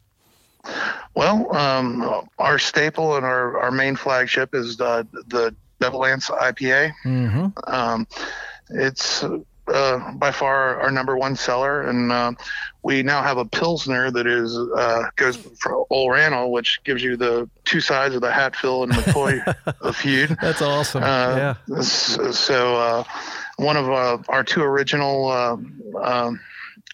Well, 1.14 1.54
um, 1.56 2.28
our 2.38 2.58
staple 2.58 3.16
and 3.16 3.24
our, 3.24 3.58
our 3.58 3.70
main 3.70 3.96
flagship 3.96 4.54
is 4.54 4.76
the, 4.76 5.06
the 5.28 5.54
Devil 5.80 6.04
Anse 6.04 6.28
IPA. 6.28 6.92
Mm-hmm. 7.04 7.46
Um, 7.66 8.06
it's 8.70 9.24
uh, 9.72 10.12
by 10.12 10.30
far 10.30 10.80
our 10.80 10.90
number 10.90 11.16
one 11.16 11.36
seller, 11.36 11.82
and 11.82 12.12
uh, 12.12 12.32
we 12.82 13.02
now 13.02 13.22
have 13.22 13.38
a 13.38 13.44
pilsner 13.44 14.10
that 14.10 14.26
is 14.26 14.56
uh, 14.56 15.04
goes 15.16 15.36
for 15.36 15.84
Ole 15.90 16.10
Randall, 16.10 16.52
which 16.52 16.80
gives 16.84 17.02
you 17.02 17.16
the 17.16 17.48
two 17.64 17.80
sides 17.80 18.14
of 18.14 18.20
the 18.20 18.32
Hatfield 18.32 18.90
and 18.90 18.98
McCoy 18.98 19.94
feud. 19.94 20.36
That's 20.40 20.62
awesome. 20.62 21.02
Uh, 21.02 21.54
yeah. 21.66 21.82
So 21.82 22.76
uh, 22.76 23.04
one 23.56 23.76
of 23.76 23.88
uh, 23.90 24.18
our 24.28 24.44
two 24.44 24.62
original. 24.62 25.28
Um, 25.96 26.40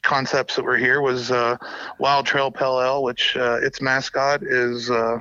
concepts 0.03 0.55
that 0.55 0.65
were 0.65 0.77
here 0.77 1.01
was 1.03 1.33
uh, 1.33 1.57
Wild 1.99 2.27
Trail 2.27 2.55
Ale, 2.61 3.03
which 3.03 3.37
uh, 3.37 3.59
its 3.61 3.83
mascot 3.83 4.41
is 4.43 4.89
uh, 4.89 5.19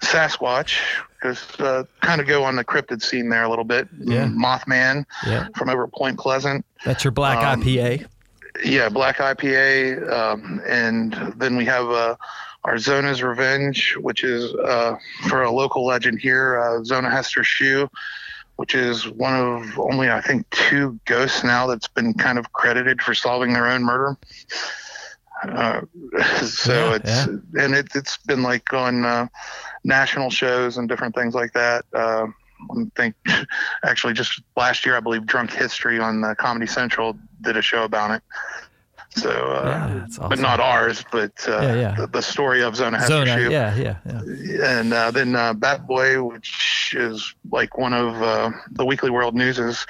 Sasquatch. 0.00 0.78
Just 1.22 1.60
uh, 1.60 1.84
kind 2.00 2.20
of 2.20 2.26
go 2.26 2.44
on 2.44 2.56
the 2.56 2.64
cryptid 2.64 3.02
scene 3.02 3.28
there 3.28 3.42
a 3.42 3.48
little 3.48 3.64
bit. 3.64 3.88
Yeah. 3.98 4.26
Mothman 4.26 5.04
yeah. 5.26 5.48
from 5.54 5.68
over 5.68 5.84
at 5.84 5.92
Point 5.92 6.18
Pleasant. 6.18 6.64
That's 6.84 7.04
your 7.04 7.10
black 7.10 7.44
um, 7.44 7.62
IPA. 7.62 8.06
Yeah, 8.64 8.88
black 8.88 9.18
IPA, 9.18 10.10
um, 10.10 10.60
and 10.66 11.12
then 11.36 11.56
we 11.56 11.64
have 11.66 11.88
uh, 11.88 12.16
our 12.64 12.78
Zona's 12.78 13.22
Revenge, 13.22 13.96
which 14.00 14.24
is 14.24 14.52
uh, 14.54 14.96
for 15.28 15.42
a 15.42 15.50
local 15.50 15.86
legend 15.86 16.20
here, 16.20 16.80
Zona 16.84 17.10
Heaster 17.10 17.44
Shue 17.44 17.88
which 18.60 18.74
is 18.74 19.08
one 19.08 19.32
of 19.34 19.78
only 19.78 20.10
I 20.10 20.20
think 20.20 20.44
two 20.50 21.00
ghosts 21.06 21.42
now 21.42 21.66
that's 21.66 21.88
been 21.88 22.12
kind 22.12 22.38
of 22.38 22.52
credited 22.52 23.00
for 23.00 23.14
solving 23.14 23.54
their 23.54 23.66
own 23.66 23.82
murder. 23.82 24.18
Uh, 25.42 25.80
so 26.42 26.90
yeah, 26.90 26.96
it's 26.96 27.26
and 27.54 27.74
it, 27.74 27.90
has 27.94 28.18
been 28.26 28.42
like 28.42 28.70
on 28.74 29.06
uh, 29.06 29.28
national 29.84 30.30
shows 30.30 30.76
and 30.76 30.88
different 30.88 31.14
things 31.14 31.34
like 31.34 31.52
that. 31.52 31.84
Uh, 31.92 32.26
I 32.70 32.84
think 32.96 33.14
actually 33.84 34.12
just 34.12 34.42
last 34.56 34.84
year 34.84 34.96
I 34.96 35.00
believe 35.00 35.26
Drunk 35.26 35.52
History 35.52 35.98
on 35.98 36.22
uh, 36.24 36.34
Comedy 36.34 36.66
Central 36.66 37.16
did 37.40 37.56
a 37.56 37.62
show 37.62 37.84
about 37.84 38.10
it. 38.10 38.22
So, 39.16 39.30
uh, 39.30 39.64
yeah, 39.66 40.04
awesome. 40.04 40.28
but 40.28 40.38
not 40.38 40.60
ours, 40.60 41.04
but 41.10 41.32
uh, 41.48 41.60
yeah, 41.62 41.74
yeah. 41.74 41.94
The, 41.96 42.06
the, 42.06 42.22
story 42.22 42.62
of 42.62 42.76
Zona 42.76 43.04
Zona, 43.06 43.36
Shue. 43.36 43.50
yeah, 43.50 43.74
yeah, 43.74 43.96
yeah. 44.06 44.78
And 44.78 44.92
uh, 44.92 45.10
then 45.10 45.34
uh, 45.34 45.52
Bat 45.52 45.88
Boy, 45.88 46.22
which 46.22 46.94
is 46.96 47.34
like 47.50 47.76
one 47.76 47.92
of 47.92 48.22
uh, 48.22 48.52
the 48.70 48.84
Weekly 48.84 49.10
World 49.10 49.34
News's 49.34 49.84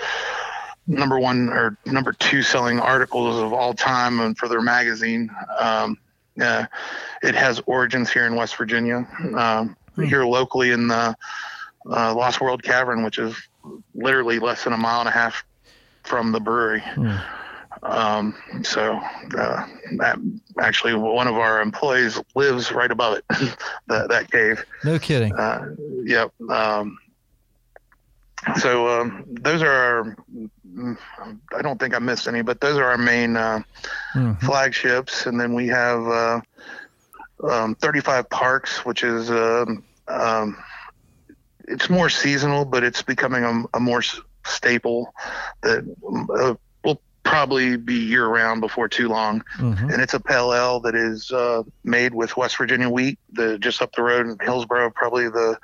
number 0.87 1.21
one 1.21 1.51
or 1.51 1.77
number 1.85 2.15
two 2.15 2.41
selling 2.41 2.81
articles 2.81 3.37
of 3.37 3.53
all 3.53 3.75
time, 3.75 4.21
and 4.21 4.39
for 4.39 4.49
their 4.49 4.63
magazine. 4.63 5.31
Um, 5.59 5.99
it 7.23 7.35
has 7.35 7.61
origins 7.67 8.11
here 8.11 8.25
in 8.25 8.35
West 8.35 8.57
Virginia, 8.57 9.07
um, 9.37 9.77
hmm. 9.95 10.05
here 10.05 10.25
locally 10.25 10.71
in 10.71 10.89
the 10.89 11.17
uh, 11.87 12.15
Lost 12.15 12.41
World 12.41 12.63
Cavern, 12.63 13.03
which 13.03 13.19
is 13.19 13.35
literally 13.95 14.39
less 14.39 14.65
than 14.65 14.73
a 14.73 14.79
mile 14.79 15.01
and 15.01 15.09
a 15.09 15.13
half 15.13 15.45
from 16.03 16.33
the 16.33 16.41
brewery. 16.41 16.81
Hmm. 16.81 17.17
Um, 17.83 18.35
so 18.63 19.01
uh, 19.39 19.67
actually, 20.61 20.95
one 20.95 21.27
of 21.27 21.37
our 21.37 21.63
employees 21.63 22.21
lives 22.35 22.73
right 22.73 22.91
above 22.91 23.19
it, 23.19 23.25
that, 23.87 24.09
that 24.09 24.31
cave. 24.31 24.65
No 24.85 24.99
kidding. 24.99 25.33
Uh, 25.33 25.75
yep. 26.05 26.33
Um, 26.51 26.99
so 28.59 28.89
um, 28.89 29.25
those 29.29 29.63
are 29.63 29.71
our. 29.71 30.17
I 31.55 31.63
don't 31.63 31.79
think 31.79 31.95
I 31.95 31.99
missed 31.99 32.29
any, 32.29 32.43
but 32.43 32.61
those 32.61 32.77
are 32.77 32.85
our 32.85 32.99
main 32.99 33.37
uh, 33.37 33.63
mm-hmm. 34.15 34.47
flagships, 34.47 35.27
and 35.27 35.39
then 35.39 35.55
we 35.55 35.67
have 35.69 36.07
uh, 36.07 36.41
um, 37.49 37.75
35 37.75 38.29
Parks, 38.31 38.85
which 38.85 39.03
is 39.03 39.31
um, 39.31 39.85
um, 40.09 40.63
it's 41.69 41.89
more 41.89 42.09
seasonal, 42.09 42.65
but 42.65 42.83
it's 42.83 43.03
becoming 43.03 43.45
a, 43.45 43.77
a 43.77 43.81
more 43.81 44.03
staple 44.45 45.13
that 45.63 45.85
uh, 46.35 46.55
probably 47.23 47.77
be 47.77 47.95
year 47.95 48.27
round 48.27 48.61
before 48.61 48.89
too 48.89 49.09
long. 49.09 49.43
Mhm. 49.59 49.93
And 49.93 50.03
it's 50.03 50.15
a 50.15 50.21
pale 50.21 50.53
ale 50.53 50.81
that 50.81 50.95
is 50.95 51.31
uh, 51.31 51.63
made 51.85 52.13
with 52.13 52.37
West 52.37 52.57
Virginia 52.57 52.89
wheat. 52.89 53.19
The 53.33 53.59
just 53.59 53.81
up 53.83 53.95
the 53.95 54.03
road 54.03 54.27
in 54.27 54.37
Hillsboro, 54.41 54.91
probably 54.91 55.29
the 55.29 55.59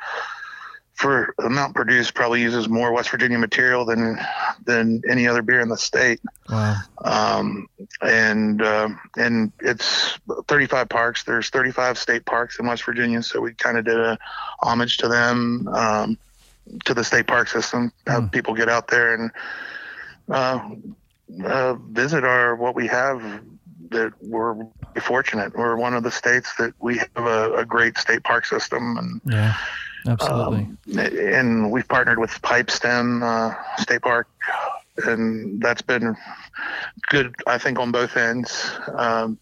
for 0.96 1.34
amount 1.38 1.74
produced 1.74 2.14
probably 2.14 2.40
uses 2.40 2.68
more 2.70 2.90
West 2.90 3.10
Virginia 3.10 3.38
material 3.38 3.84
than 3.84 4.18
than 4.64 5.02
any 5.08 5.28
other 5.28 5.42
beer 5.42 5.60
in 5.60 5.68
the 5.68 5.76
state. 5.76 6.20
Wow. 6.50 6.76
Um, 7.04 7.68
and 8.00 8.62
uh, 8.62 8.88
and 9.16 9.52
it's 9.60 10.18
35 10.48 10.88
parks. 10.88 11.22
There's 11.24 11.50
35 11.50 11.98
state 11.98 12.24
parks 12.24 12.58
in 12.58 12.66
West 12.66 12.84
Virginia, 12.84 13.22
so 13.22 13.40
we 13.42 13.52
kind 13.52 13.76
of 13.76 13.84
did 13.84 14.00
a 14.00 14.18
homage 14.62 14.96
to 14.98 15.08
them, 15.08 15.68
um, 15.68 16.18
to 16.86 16.94
the 16.94 17.04
state 17.04 17.26
park 17.26 17.48
system. 17.48 17.92
Have 18.06 18.24
Mm. 18.24 18.32
people 18.32 18.54
get 18.54 18.68
out 18.70 18.88
there 18.88 19.14
and 19.14 19.30
uh, 20.30 20.60
uh, 21.44 21.74
visit 21.90 22.24
our 22.24 22.56
what 22.56 22.74
we 22.74 22.86
have. 22.86 23.22
That 23.90 24.14
we're 24.20 24.56
fortunate. 25.00 25.54
We're 25.56 25.76
one 25.76 25.94
of 25.94 26.02
the 26.02 26.10
states 26.10 26.52
that 26.56 26.74
we 26.80 26.96
have 26.98 27.24
a, 27.24 27.54
a 27.58 27.64
great 27.64 27.98
state 27.98 28.24
park 28.24 28.44
system, 28.46 28.96
and 28.96 29.20
Yeah. 29.24 29.54
Absolutely. 30.06 30.58
um, 30.58 30.98
and 30.98 31.70
we've 31.70 31.88
partnered 31.88 32.18
with 32.18 32.30
Pipestem 32.42 33.22
uh, 33.22 33.54
State 33.76 34.02
Park, 34.02 34.28
and 35.04 35.60
that's 35.60 35.82
been 35.82 36.16
good, 37.08 37.34
I 37.46 37.58
think, 37.58 37.78
on 37.78 37.92
both 37.92 38.16
ends. 38.16 38.70
Um, 38.94 39.38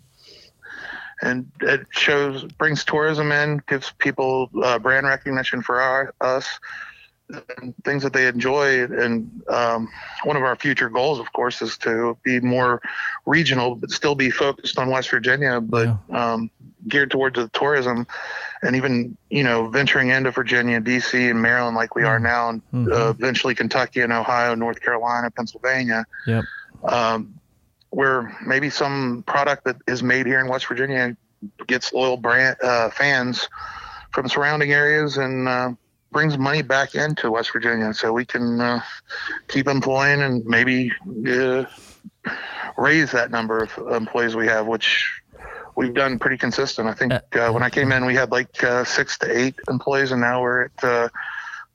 and 1.23 1.51
it 1.61 1.87
shows, 1.91 2.45
brings 2.45 2.85
tourism 2.85 3.33
in, 3.33 3.63
gives 3.69 3.93
people 3.99 4.51
uh, 4.63 4.79
brand 4.79 5.07
recognition 5.07 5.63
for 5.63 5.81
our, 5.81 6.15
us, 6.21 6.47
and 7.57 7.75
things 7.85 8.03
that 8.03 8.13
they 8.13 8.27
enjoy. 8.27 8.85
And 8.85 9.43
um, 9.49 9.89
one 10.25 10.37
of 10.37 10.43
our 10.43 10.57
future 10.57 10.91
goals, 10.91 11.19
of 11.19 11.33
course, 11.33 11.63
is 11.63 11.79
to 11.79 12.17
be 12.23 12.41
more 12.41 12.83
regional, 13.25 13.75
but 13.75 13.91
still 13.91 14.15
be 14.15 14.31
focused 14.31 14.79
on 14.79 14.91
West 14.91 15.11
Virginia, 15.11 15.61
but 15.61 15.97
um, 16.11 16.51
geared 16.89 17.11
towards 17.11 17.37
the 17.37 17.49
tourism 17.49 18.07
and 18.63 18.77
even 18.77 19.17
you 19.31 19.43
know 19.43 19.69
venturing 19.69 20.09
into 20.11 20.31
Virginia, 20.31 20.81
D.C., 20.81 21.29
and 21.29 21.41
Maryland 21.41 21.77
like 21.77 21.95
we 21.95 22.03
are 22.05 22.19
now, 22.19 22.49
and 22.51 22.63
Mhm. 22.73 22.93
uh, 22.93 23.11
eventually 23.11 23.55
Kentucky 23.55 24.01
and 24.01 24.13
Ohio, 24.13 24.55
North 24.55 24.81
Carolina, 24.81 25.31
Pennsylvania. 25.31 26.05
Yep. 26.27 26.45
Um, 26.85 27.35
where 27.91 28.37
maybe 28.45 28.71
some 28.71 29.23
product 29.27 29.65
that 29.67 29.77
is 29.87 30.03
made 30.03 30.27
here 30.27 30.41
in 30.41 30.49
West 30.49 30.67
Virginia 30.67 31.17
gets 31.69 31.93
loyal 31.93 32.17
brand 32.17 32.57
uh, 32.63 32.91
fans 32.91 33.49
from 34.13 34.29
surrounding 34.29 34.73
areas 34.73 35.17
and 35.17 35.47
uh, 35.49 35.71
brings 36.11 36.37
money 36.37 36.63
back 36.63 36.95
into 36.97 37.31
West 37.31 37.53
Virginia, 37.53 37.95
so 37.95 38.13
we 38.13 38.25
can 38.25 38.61
uh, 38.61 38.81
keep 39.49 39.69
employing 39.69 40.23
and 40.23 40.45
maybe 40.45 40.91
uh, 41.29 41.65
raise 42.77 43.13
that 43.13 43.31
number 43.31 43.63
of 43.63 43.93
employees 43.93 44.35
we 44.35 44.47
have, 44.47 44.67
which 44.67 45.23
we've 45.77 45.95
done 45.95 46.19
pretty 46.19 46.37
consistent. 46.39 46.89
I 46.89 46.95
think 46.95 47.13
Uh, 47.13 47.21
uh, 47.49 47.53
when 47.53 47.63
I 47.63 47.71
came 47.71 47.93
in, 47.93 48.05
we 48.07 48.15
had 48.15 48.31
like 48.31 48.63
uh, 48.65 48.85
six 48.85 49.19
to 49.19 49.39
eight 49.39 49.55
employees, 49.69 50.13
and 50.13 50.21
now 50.21 50.43
we're 50.43 50.65
at, 50.65 50.85
uh, 50.85 51.09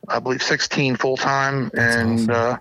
I 0.07 0.19
believe, 0.19 0.41
16 0.41 0.95
full 0.95 1.17
time, 1.17 1.71
and 1.73 2.29
uh, 2.31 2.57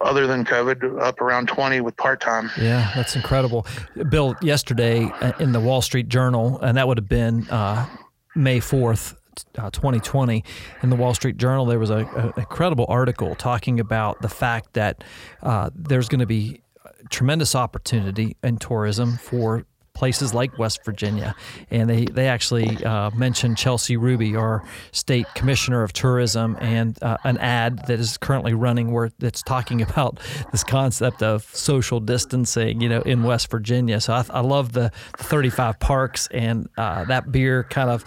other 0.00 0.26
than 0.26 0.44
COVID, 0.44 1.00
up 1.00 1.20
around 1.20 1.48
20 1.48 1.80
with 1.80 1.96
part 1.96 2.20
time. 2.20 2.50
Yeah, 2.60 2.90
that's 2.94 3.16
incredible. 3.16 3.66
Bill, 4.08 4.34
yesterday 4.42 5.04
uh, 5.20 5.32
in 5.38 5.52
the 5.52 5.60
Wall 5.60 5.82
Street 5.82 6.08
Journal, 6.08 6.58
and 6.60 6.76
that 6.76 6.88
would 6.88 6.98
have 6.98 7.08
been 7.08 7.48
uh, 7.50 7.86
May 8.34 8.58
4th, 8.60 9.14
uh, 9.58 9.70
2020, 9.70 10.44
in 10.82 10.90
the 10.90 10.96
Wall 10.96 11.14
Street 11.14 11.36
Journal, 11.36 11.66
there 11.66 11.78
was 11.78 11.90
a, 11.90 11.98
a 12.36 12.40
incredible 12.40 12.86
article 12.88 13.34
talking 13.34 13.80
about 13.80 14.20
the 14.22 14.28
fact 14.28 14.74
that 14.74 15.04
uh, 15.42 15.70
there's 15.74 16.08
going 16.08 16.20
to 16.20 16.26
be 16.26 16.62
tremendous 17.08 17.54
opportunity 17.54 18.36
in 18.42 18.58
tourism 18.58 19.16
for 19.16 19.64
places 20.00 20.32
like 20.32 20.58
West 20.58 20.82
Virginia. 20.82 21.34
And 21.70 21.90
they, 21.90 22.06
they 22.06 22.26
actually 22.26 22.82
uh, 22.86 23.10
mentioned 23.10 23.58
Chelsea 23.58 23.98
Ruby, 23.98 24.34
our 24.34 24.64
state 24.92 25.26
commissioner 25.34 25.82
of 25.82 25.92
tourism, 25.92 26.56
and 26.58 27.00
uh, 27.02 27.18
an 27.24 27.36
ad 27.36 27.86
that 27.86 28.00
is 28.00 28.16
currently 28.16 28.54
running 28.54 28.92
where 28.92 29.10
that's 29.18 29.42
talking 29.42 29.82
about 29.90 30.18
this 30.52 30.64
concept 30.64 31.22
of 31.22 31.42
social 31.54 32.00
distancing, 32.00 32.80
you 32.80 32.88
know, 32.88 33.02
in 33.02 33.24
West 33.24 33.50
Virginia. 33.50 34.00
So 34.00 34.14
I, 34.14 34.24
I 34.30 34.40
love 34.40 34.72
the 34.72 34.90
35 35.18 35.78
parks 35.80 36.28
and 36.28 36.66
uh, 36.78 37.04
that 37.04 37.30
beer 37.30 37.64
kind 37.64 37.90
of 37.90 38.02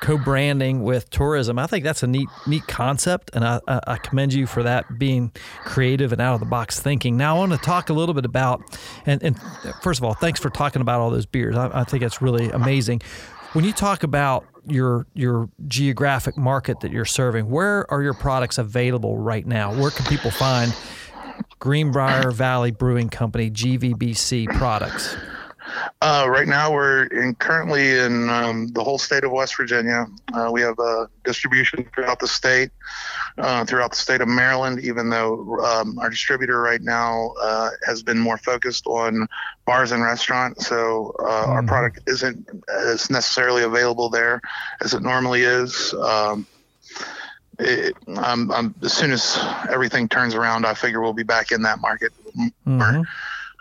co-branding 0.00 0.82
with 0.82 1.10
tourism. 1.10 1.58
I 1.58 1.66
think 1.66 1.84
that's 1.84 2.02
a 2.02 2.06
neat 2.06 2.28
neat 2.46 2.66
concept, 2.66 3.30
and 3.34 3.44
I, 3.44 3.60
I 3.66 3.96
commend 3.96 4.32
you 4.34 4.46
for 4.46 4.62
that 4.62 4.98
being 4.98 5.32
creative 5.64 6.12
and 6.12 6.20
out 6.20 6.34
of 6.34 6.40
the 6.40 6.46
box 6.46 6.80
thinking. 6.80 7.16
Now 7.16 7.36
I 7.36 7.38
want 7.40 7.52
to 7.52 7.58
talk 7.58 7.90
a 7.90 7.92
little 7.92 8.14
bit 8.14 8.24
about, 8.24 8.62
and, 9.06 9.22
and 9.22 9.40
first 9.82 10.00
of 10.00 10.04
all, 10.04 10.14
thanks 10.14 10.40
for 10.40 10.50
talking 10.50 10.82
about 10.82 11.00
all 11.00 11.10
those 11.10 11.26
beers. 11.26 11.56
I, 11.56 11.80
I 11.80 11.84
think 11.84 12.02
it's 12.02 12.20
really 12.20 12.50
amazing. 12.50 13.02
When 13.52 13.64
you 13.64 13.72
talk 13.72 14.02
about 14.02 14.44
your 14.66 15.06
your 15.14 15.48
geographic 15.68 16.36
market 16.36 16.80
that 16.80 16.90
you're 16.90 17.04
serving, 17.04 17.50
where 17.50 17.90
are 17.92 18.02
your 18.02 18.14
products 18.14 18.58
available 18.58 19.18
right 19.18 19.46
now? 19.46 19.72
Where 19.74 19.90
can 19.90 20.06
people 20.06 20.30
find 20.30 20.74
Greenbrier 21.58 22.30
Valley 22.30 22.70
Brewing 22.70 23.08
Company 23.08 23.50
GVBC 23.50 24.48
products? 24.56 25.16
Uh, 26.00 26.26
right 26.28 26.46
now, 26.46 26.72
we're 26.72 27.04
in, 27.06 27.34
currently 27.36 27.98
in 27.98 28.28
um, 28.28 28.68
the 28.68 28.82
whole 28.82 28.98
state 28.98 29.24
of 29.24 29.32
West 29.32 29.56
Virginia. 29.56 30.06
Uh, 30.32 30.50
we 30.52 30.60
have 30.60 30.78
uh, 30.78 31.06
distribution 31.24 31.88
throughout 31.94 32.18
the 32.18 32.28
state, 32.28 32.70
uh, 33.38 33.64
throughout 33.64 33.90
the 33.90 33.96
state 33.96 34.20
of 34.20 34.28
Maryland. 34.28 34.80
Even 34.80 35.08
though 35.08 35.58
um, 35.64 35.98
our 35.98 36.10
distributor 36.10 36.60
right 36.60 36.82
now 36.82 37.32
uh, 37.40 37.70
has 37.86 38.02
been 38.02 38.18
more 38.18 38.38
focused 38.38 38.86
on 38.86 39.26
bars 39.64 39.92
and 39.92 40.02
restaurants, 40.02 40.66
so 40.66 41.14
uh, 41.20 41.46
our 41.46 41.62
Mhm. 41.62 41.68
product 41.68 42.00
isn't 42.06 42.46
as 42.68 43.08
necessarily 43.10 43.62
available 43.62 44.10
there 44.10 44.40
as 44.82 44.94
it 44.94 45.02
normally 45.02 45.42
is. 45.42 45.94
Um, 45.94 46.46
it, 47.58 47.96
I'm, 48.16 48.50
I'm, 48.50 48.74
as 48.82 48.92
soon 48.92 49.12
as 49.12 49.38
everything 49.70 50.08
turns 50.08 50.34
around, 50.34 50.66
I 50.66 50.74
figure 50.74 51.00
we'll 51.00 51.12
be 51.12 51.22
back 51.22 51.52
in 51.52 51.62
that 51.62 51.80
market 51.80 52.12
Mhm. 52.66 53.04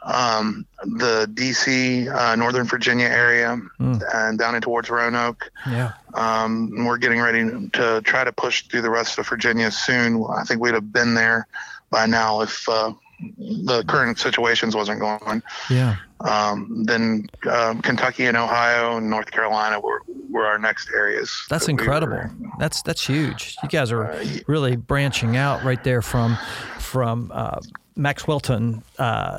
Um, 0.05 0.65
the 0.83 1.29
DC, 1.33 2.09
uh, 2.13 2.35
Northern 2.35 2.65
Virginia 2.65 3.05
area, 3.07 3.57
Mm. 3.79 4.01
and 4.13 4.37
down 4.39 4.55
in 4.55 4.61
towards 4.61 4.89
Roanoke. 4.89 5.49
Yeah. 5.69 5.93
Um, 6.13 6.85
we're 6.85 6.97
getting 6.97 7.21
ready 7.21 7.69
to 7.73 8.01
try 8.01 8.23
to 8.23 8.31
push 8.33 8.63
through 8.67 8.81
the 8.81 8.89
rest 8.89 9.17
of 9.17 9.27
Virginia 9.27 9.71
soon. 9.71 10.25
I 10.29 10.43
think 10.43 10.61
we'd 10.61 10.73
have 10.73 10.91
been 10.91 11.13
there 11.13 11.47
by 11.89 12.05
now 12.05 12.41
if 12.41 12.67
uh, 12.67 12.91
the 13.37 13.83
current 13.87 14.19
situations 14.19 14.75
wasn't 14.75 14.99
going. 14.99 15.41
Yeah. 15.69 15.95
Um, 16.19 16.83
then 16.85 17.27
um, 17.49 17.81
Kentucky 17.81 18.25
and 18.25 18.35
Ohio 18.37 18.97
and 18.97 19.09
North 19.09 19.31
Carolina 19.31 19.79
were, 19.79 20.01
were 20.29 20.45
our 20.45 20.57
next 20.59 20.89
areas. 20.93 21.45
That's 21.49 21.65
that 21.65 21.73
we 21.75 21.79
incredible. 21.81 22.15
were- 22.17 22.31
That's 22.59 22.81
that's 22.81 23.05
huge. 23.07 23.55
You 23.63 23.69
guys 23.69 23.91
are 23.91 24.11
Uh, 24.11 24.25
really 24.47 24.75
branching 24.75 25.37
out 25.37 25.63
right 25.63 25.81
there 25.83 26.01
from 26.01 26.37
from 26.79 27.31
uh, 27.33 27.59
Maxwelton, 27.97 28.81
uh, 28.99 29.37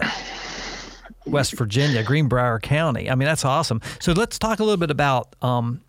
West 1.26 1.56
Virginia, 1.56 2.02
Greenbrier 2.02 2.58
County. 2.58 3.10
I 3.10 3.14
mean, 3.14 3.26
that's 3.26 3.44
awesome. 3.44 3.80
So 4.00 4.12
let's 4.12 4.38
talk 4.38 4.58
a 4.60 4.62
little 4.64 4.76
bit 4.78 4.90
about. 4.90 5.34
Um, 5.42 5.80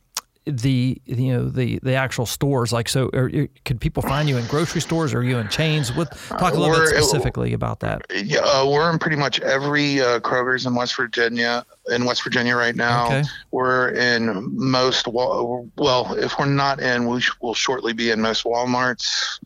the 0.48 1.02
you 1.06 1.34
know 1.34 1.50
the 1.50 1.80
the 1.82 1.96
actual 1.96 2.28
stores 2.28 2.72
like 2.72 2.88
so 2.88 3.10
are, 3.16 3.32
could 3.66 3.82
people 3.82 4.04
find 4.04 4.30
you 4.30 4.38
in 4.38 4.46
grocery 4.46 4.80
stores 4.80 5.12
or 5.12 5.18
are 5.18 5.24
you 5.24 5.40
in 5.40 5.48
chains 5.48 5.92
what 5.92 6.16
talk 6.28 6.54
a 6.54 6.60
little 6.60 6.68
bit 6.76 6.82
we're- 6.84 7.02
specifically 7.02 7.54
about 7.54 7.80
that 7.80 8.04
Yeah, 8.14 8.42
uh, 8.42 8.64
we're 8.70 8.92
in 8.94 9.00
pretty 9.00 9.16
much 9.16 9.40
every 9.40 10.02
uh, 10.02 10.20
Kroger's 10.20 10.68
in 10.68 10.76
West 10.76 10.96
Virginia. 10.98 11.66
In 11.90 12.06
West 12.06 12.24
Virginia 12.24 12.56
right 12.56 12.76
now, 12.76 13.08
Okay. 13.08 13.24
we're 13.50 13.90
in 13.96 14.48
most. 14.56 15.08
Well, 15.08 15.68
if 16.16 16.38
we're 16.38 16.46
not 16.46 16.80
in, 16.80 17.08
we 17.08 17.22
sh- 17.22 17.32
will 17.42 17.56
shortly 17.56 17.94
be 17.94 18.12
in 18.12 18.22
most 18.22 18.44
WalMarts. 18.46 19.40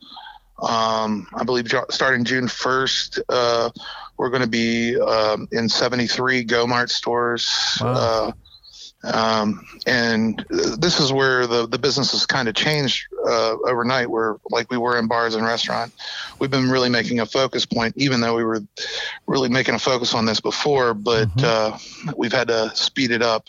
Um, 0.62 1.26
I 1.34 1.44
believe 1.44 1.72
starting 1.90 2.24
June 2.24 2.46
first, 2.46 3.18
uh, 3.30 3.70
we're 4.20 4.28
going 4.28 4.42
to 4.42 4.48
be 4.48 5.00
um, 5.00 5.48
in 5.50 5.66
73 5.66 6.44
GoMart 6.44 6.90
stores. 6.90 7.78
Wow. 7.80 7.94
Uh, 7.94 8.32
um, 9.02 9.64
and 9.86 10.44
this 10.50 11.00
is 11.00 11.10
where 11.10 11.46
the, 11.46 11.66
the 11.66 11.78
business 11.78 12.12
has 12.12 12.26
kind 12.26 12.48
of 12.48 12.54
changed 12.54 13.06
uh, 13.26 13.56
overnight 13.66 14.10
where 14.10 14.36
like 14.50 14.70
we 14.70 14.76
were 14.76 14.98
in 14.98 15.08
bars 15.08 15.34
and 15.34 15.42
restaurant 15.46 15.90
we've 16.38 16.50
been 16.50 16.68
really 16.70 16.90
making 16.90 17.18
a 17.20 17.24
focus 17.24 17.64
point 17.64 17.94
even 17.96 18.20
though 18.20 18.36
we 18.36 18.44
were 18.44 18.60
really 19.26 19.48
making 19.48 19.74
a 19.74 19.78
focus 19.78 20.12
on 20.12 20.26
this 20.26 20.38
before 20.42 20.92
but 20.92 21.28
Mhm. 21.28 21.44
uh, 21.44 21.78
we've 22.14 22.32
had 22.32 22.48
to 22.48 22.70
speed 22.76 23.10
it 23.10 23.22
up 23.22 23.46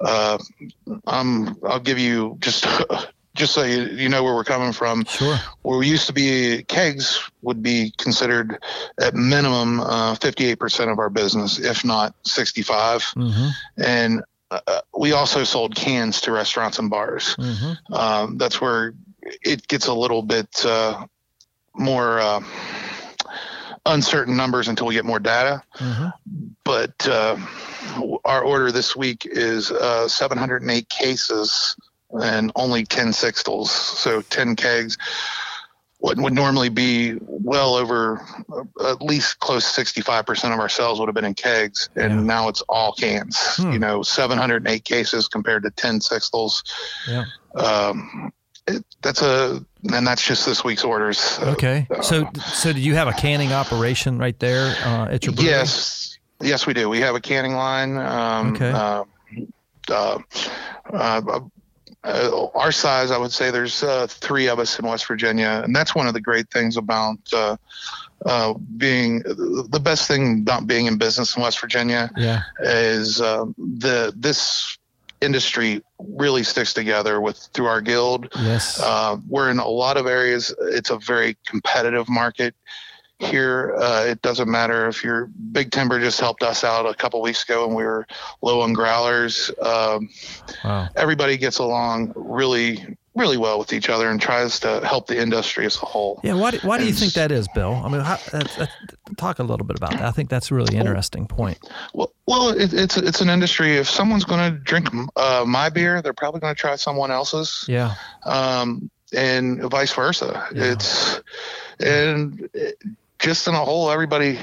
uh, 0.00 0.36
um, 1.06 1.56
i'll 1.66 1.80
give 1.80 1.98
you 1.98 2.36
just 2.40 2.66
just 3.34 3.52
so 3.52 3.62
you, 3.62 3.84
you 3.84 4.08
know 4.08 4.22
where 4.22 4.34
we're 4.34 4.44
coming 4.44 4.72
from 4.72 5.04
sure 5.04 5.36
where 5.62 5.78
we 5.78 5.88
used 5.88 6.06
to 6.06 6.12
be 6.12 6.62
kegs 6.64 7.20
would 7.42 7.62
be 7.62 7.92
considered 7.98 8.58
at 9.00 9.14
minimum 9.14 9.80
uh, 9.80 10.14
58% 10.14 10.90
of 10.90 10.98
our 10.98 11.10
business 11.10 11.58
if 11.58 11.84
not 11.84 12.14
65 12.24 13.02
mm-hmm, 13.16 13.48
and 13.82 14.22
uh, 14.50 14.80
we 14.96 15.12
also 15.12 15.44
sold 15.44 15.74
cans 15.74 16.20
to 16.22 16.32
restaurants 16.32 16.78
and 16.78 16.90
bars. 16.90 17.36
mm-hmm. 17.36 17.92
Um, 17.92 18.38
that's 18.38 18.60
where 18.60 18.94
it 19.42 19.66
gets 19.68 19.86
a 19.86 19.94
little 19.94 20.22
bit 20.22 20.64
uh, 20.64 21.06
more 21.74 22.20
uh, 22.20 22.40
uncertain 23.86 24.36
numbers 24.36 24.68
until 24.68 24.86
we 24.86 24.94
get 24.94 25.04
more 25.04 25.18
data. 25.18 25.62
Mm-hmm. 25.76 26.08
But 26.64 27.08
uh, 27.08 27.36
our 28.24 28.42
order 28.42 28.72
this 28.72 28.94
week 28.94 29.26
is 29.26 29.70
uh, 29.70 30.08
708 30.08 30.88
cases 30.88 31.76
and 32.22 32.52
only 32.56 32.84
10 32.84 33.08
sixtels, 33.08 33.68
so 33.68 34.22
10 34.22 34.56
kegs. 34.56 34.96
What 35.98 36.18
would 36.18 36.34
normally 36.34 36.68
be 36.68 37.16
well 37.22 37.74
over 37.76 38.20
uh, 38.52 38.90
at 38.90 39.00
least 39.00 39.38
close 39.40 39.74
to 39.74 39.80
65% 39.80 40.52
of 40.52 40.60
our 40.60 40.68
sales 40.68 41.00
would 41.00 41.08
have 41.08 41.14
been 41.14 41.24
in 41.24 41.32
kegs, 41.34 41.88
and 41.96 42.12
Yeah. 42.12 42.20
now 42.20 42.48
it's 42.48 42.60
all 42.68 42.92
cans. 42.92 43.56
Hmm. 43.56 43.72
You 43.72 43.78
know, 43.78 44.02
708 44.02 44.84
cases 44.84 45.28
compared 45.28 45.62
to 45.62 45.70
10 45.70 46.00
sixtels. 46.00 46.62
Yeah. 47.08 47.24
Um, 47.54 48.32
it, 48.66 48.84
that's 49.02 49.22
a, 49.22 49.64
and 49.92 50.06
that's 50.06 50.26
just 50.26 50.44
this 50.44 50.62
week's 50.62 50.84
orders. 50.84 51.38
Okay. 51.40 51.86
uh, 51.90 52.02
So, 52.02 52.28
so 52.54 52.72
do 52.74 52.80
you 52.80 52.94
have 52.94 53.08
a 53.08 53.12
canning 53.12 53.52
operation 53.52 54.18
right 54.18 54.38
there 54.38 54.74
uh, 54.84 55.06
at 55.10 55.24
your 55.24 55.34
brewery? 55.34 55.50
Yes, 55.52 56.18
yes, 56.42 56.66
we 56.66 56.74
do. 56.74 56.88
We 56.90 57.00
have 57.00 57.14
a 57.14 57.20
canning 57.20 57.54
line. 57.54 57.96
Um, 57.96 58.54
Okay. 58.54 58.70
Uh, 58.70 59.04
uh, 62.04 62.46
our 62.54 62.70
size, 62.72 63.10
I 63.10 63.18
would 63.18 63.32
say, 63.32 63.50
there's 63.50 63.82
uh, 63.82 64.06
three 64.08 64.46
of 64.48 64.58
us 64.58 64.78
in 64.78 64.86
West 64.86 65.06
Virginia, 65.06 65.62
and 65.64 65.74
that's 65.74 65.94
one 65.94 66.06
of 66.06 66.14
the 66.14 66.20
great 66.20 66.50
things 66.50 66.76
about 66.76 67.16
uh, 67.32 67.56
uh, 68.26 68.54
being 68.76 69.20
the 69.20 69.80
best 69.82 70.06
thing 70.06 70.40
about 70.40 70.66
being 70.66 70.86
in 70.86 70.98
business 70.98 71.36
in 71.36 71.42
West 71.42 71.60
Virginia 71.60 72.10
Yeah. 72.16 72.42
is 72.60 73.20
uh, 73.20 73.46
the 73.58 74.12
this 74.16 74.76
industry 75.20 75.82
really 75.98 76.42
sticks 76.42 76.74
together 76.74 77.20
with 77.20 77.38
through 77.54 77.66
our 77.66 77.80
guild. 77.80 78.28
Yes. 78.36 78.78
Uh, 78.80 79.16
we're 79.28 79.50
in 79.50 79.58
a 79.58 79.68
lot 79.68 79.96
of 79.96 80.06
areas. 80.06 80.54
It's 80.60 80.90
a 80.90 80.98
very 80.98 81.36
competitive 81.46 82.08
market. 82.08 82.54
Here, 83.20 83.74
uh, 83.78 84.04
it 84.06 84.22
doesn't 84.22 84.50
matter 84.50 84.88
if 84.88 85.04
your 85.04 85.26
Big 85.52 85.70
Timber 85.70 86.00
just 86.00 86.18
helped 86.18 86.42
us 86.42 86.64
out 86.64 86.84
a 86.84 86.94
couple 86.94 87.22
weeks 87.22 87.44
ago 87.44 87.64
and 87.66 87.74
we 87.74 87.84
were 87.84 88.06
low 88.42 88.60
on 88.60 88.72
growlers. 88.72 89.50
Um, 89.62 90.10
wow. 90.64 90.88
everybody 90.96 91.36
gets 91.36 91.58
along 91.58 92.12
really, 92.16 92.96
really 93.14 93.36
well 93.36 93.60
with 93.60 93.72
each 93.72 93.88
other 93.88 94.10
and 94.10 94.20
tries 94.20 94.58
to 94.60 94.84
help 94.84 95.06
the 95.06 95.20
industry 95.20 95.64
as 95.64 95.76
a 95.76 95.86
whole. 95.86 96.20
Yeah. 96.24 96.34
Why, 96.34 96.50
do- 96.50 96.58
why 96.64 96.78
do 96.78 96.86
you 96.86 96.92
think 96.92 97.12
that 97.12 97.30
is, 97.30 97.46
Bill? 97.54 97.74
I 97.74 97.88
mean, 97.88 98.00
how, 98.00 98.18
talk 99.16 99.38
a 99.38 99.44
little 99.44 99.66
bit 99.66 99.76
about 99.76 99.92
that. 99.92 100.02
I 100.02 100.10
think 100.10 100.28
that's 100.28 100.50
a 100.50 100.54
really 100.56 100.76
interesting 100.76 101.28
point. 101.28 101.58
Well, 101.94 102.12
well 102.26 102.48
it, 102.48 102.74
it's 102.74 102.96
it's 102.96 103.20
an 103.20 103.30
industry. 103.30 103.76
If 103.76 103.88
someone's 103.88 104.24
going 104.24 104.52
to 104.52 104.58
drink 104.58 104.88
uh, 105.14 105.44
my 105.46 105.70
beer, 105.70 106.02
they're 106.02 106.12
probably 106.12 106.40
going 106.40 106.54
to 106.54 106.60
try 106.60 106.74
someone 106.74 107.12
else's. 107.12 107.64
Yeah. 107.68 107.94
um, 108.24 108.90
and 109.14 109.62
vice 109.70 109.92
versa. 109.92 110.48
Yeah. 110.52 110.72
It's 110.72 111.20
and 111.80 112.48
it, 112.52 112.76
just 113.18 113.48
in 113.48 113.54
a 113.54 113.64
whole, 113.64 113.90
everybody 113.90 114.38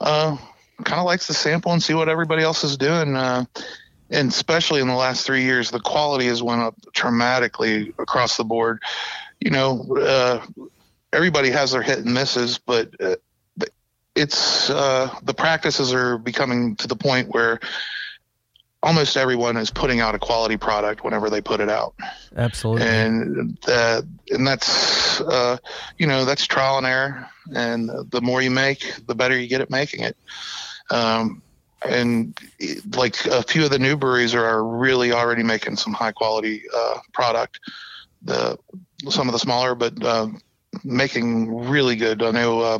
uh, 0.00 0.36
kind 0.84 1.00
of 1.00 1.06
likes 1.06 1.26
to 1.26 1.34
sample 1.34 1.72
and 1.72 1.82
see 1.82 1.94
what 1.94 2.08
everybody 2.08 2.42
else 2.42 2.64
is 2.64 2.76
doing. 2.76 3.16
Uh, 3.16 3.44
and 4.10 4.28
especially 4.28 4.80
in 4.80 4.88
the 4.88 4.94
last 4.94 5.26
three 5.26 5.42
years, 5.42 5.70
the 5.70 5.80
quality 5.80 6.26
has 6.26 6.42
went 6.42 6.62
up 6.62 6.76
dramatically 6.92 7.92
across 7.98 8.36
the 8.36 8.44
board. 8.44 8.82
You 9.40 9.50
know, 9.50 9.96
uh, 9.96 10.44
everybody 11.12 11.50
has 11.50 11.72
their 11.72 11.82
hit 11.82 11.98
and 11.98 12.14
misses, 12.14 12.58
but 12.58 12.90
uh, 13.00 13.16
it's 14.14 14.70
uh, 14.70 15.14
the 15.22 15.34
practices 15.34 15.92
are 15.92 16.18
becoming 16.18 16.76
to 16.76 16.88
the 16.88 16.96
point 16.96 17.28
where 17.28 17.60
almost 18.82 19.16
everyone 19.16 19.56
is 19.56 19.70
putting 19.70 20.00
out 20.00 20.14
a 20.14 20.18
quality 20.18 20.56
product 20.56 21.04
whenever 21.04 21.30
they 21.30 21.40
put 21.40 21.60
it 21.60 21.68
out. 21.68 21.94
Absolutely. 22.36 22.86
and 22.86 23.58
uh, 23.68 24.02
and 24.30 24.46
that's 24.46 25.20
uh, 25.22 25.56
you 25.98 26.06
know 26.06 26.24
that's 26.24 26.46
trial 26.46 26.78
and 26.78 26.86
error. 26.86 27.28
And 27.54 27.90
the 28.10 28.20
more 28.20 28.42
you 28.42 28.50
make 28.50 29.06
the 29.06 29.14
better 29.14 29.38
you 29.38 29.48
get 29.48 29.60
at 29.60 29.70
making 29.70 30.00
it. 30.00 30.16
Um, 30.90 31.42
and 31.82 32.38
like 32.96 33.24
a 33.26 33.42
few 33.42 33.64
of 33.64 33.70
the 33.70 33.78
new 33.78 33.96
breweries 33.96 34.34
are 34.34 34.64
really 34.64 35.12
already 35.12 35.42
making 35.42 35.76
some 35.76 35.92
high 35.92 36.12
quality 36.12 36.62
uh, 36.74 36.98
product. 37.12 37.60
The 38.22 38.58
some 39.08 39.28
of 39.28 39.32
the 39.32 39.38
smaller 39.38 39.74
but 39.74 40.02
uh, 40.02 40.28
making 40.84 41.68
really 41.68 41.96
good. 41.96 42.22
I 42.22 42.30
know 42.30 42.60
uh, 42.60 42.78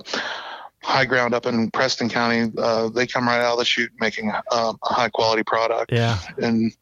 high 0.87 1.05
ground 1.05 1.35
up 1.35 1.47
in 1.47 1.69
preston 1.73 2.09
county 2.09 2.51
uh, 2.59 2.89
they 2.89 3.07
come 3.07 3.27
right 3.27 3.41
out 3.41 3.55
of 3.55 3.59
the 3.59 3.65
chute 3.65 3.91
making 4.01 4.31
uh, 4.31 4.41
a 4.53 4.95
high 4.95 5.09
quality 5.09 5.43
product 5.43 5.91
yeah. 5.93 6.19
and 6.39 6.73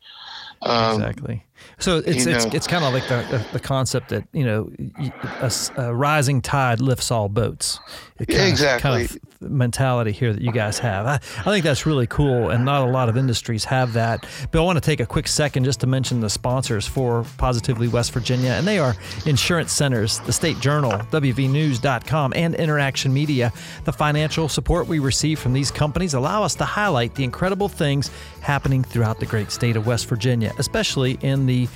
um, 0.62 0.94
Exactly. 1.02 1.44
So 1.78 1.98
it's 1.98 2.24
it's 2.26 2.44
know- 2.46 2.50
it's 2.54 2.66
kind 2.66 2.84
of 2.84 2.92
like 2.94 3.06
the, 3.08 3.26
the, 3.30 3.46
the 3.54 3.60
concept 3.60 4.08
that 4.10 4.26
you 4.32 4.44
know 4.44 4.70
a, 5.40 5.52
a 5.76 5.94
rising 5.94 6.40
tide 6.40 6.80
lifts 6.80 7.10
all 7.10 7.28
boats. 7.28 7.80
It 8.18 8.28
kind 8.28 8.40
of- 8.42 8.48
Exactly. 8.48 8.90
kind 8.90 9.10
of 9.10 9.18
mentality 9.50 10.12
here 10.12 10.32
that 10.32 10.42
you 10.42 10.52
guys 10.52 10.78
have. 10.78 11.06
I, 11.06 11.14
I 11.14 11.44
think 11.44 11.64
that's 11.64 11.86
really 11.86 12.06
cool, 12.06 12.50
and 12.50 12.64
not 12.64 12.82
a 12.82 12.90
lot 12.90 13.08
of 13.08 13.16
industries 13.16 13.64
have 13.64 13.92
that. 13.94 14.26
But 14.50 14.60
I 14.60 14.62
want 14.62 14.76
to 14.76 14.80
take 14.80 15.00
a 15.00 15.06
quick 15.06 15.28
second 15.28 15.64
just 15.64 15.80
to 15.80 15.86
mention 15.86 16.20
the 16.20 16.30
sponsors 16.30 16.86
for 16.86 17.24
Positively 17.38 17.88
West 17.88 18.12
Virginia, 18.12 18.50
and 18.50 18.66
they 18.66 18.78
are 18.78 18.94
Insurance 19.26 19.72
Centers, 19.72 20.20
the 20.20 20.32
State 20.32 20.60
Journal, 20.60 20.92
WVNews.com, 20.92 22.32
and 22.36 22.54
Interaction 22.54 23.12
Media. 23.12 23.52
The 23.84 23.92
financial 23.92 24.48
support 24.48 24.86
we 24.86 24.98
receive 24.98 25.38
from 25.38 25.52
these 25.52 25.70
companies 25.70 26.14
allow 26.14 26.42
us 26.42 26.54
to 26.56 26.64
highlight 26.64 27.14
the 27.14 27.24
incredible 27.24 27.68
things 27.68 28.10
happening 28.40 28.82
throughout 28.82 29.20
the 29.20 29.26
great 29.26 29.50
state 29.50 29.76
of 29.76 29.86
West 29.86 30.06
Virginia, 30.08 30.52
especially 30.58 31.18
in 31.22 31.46
the 31.46 31.68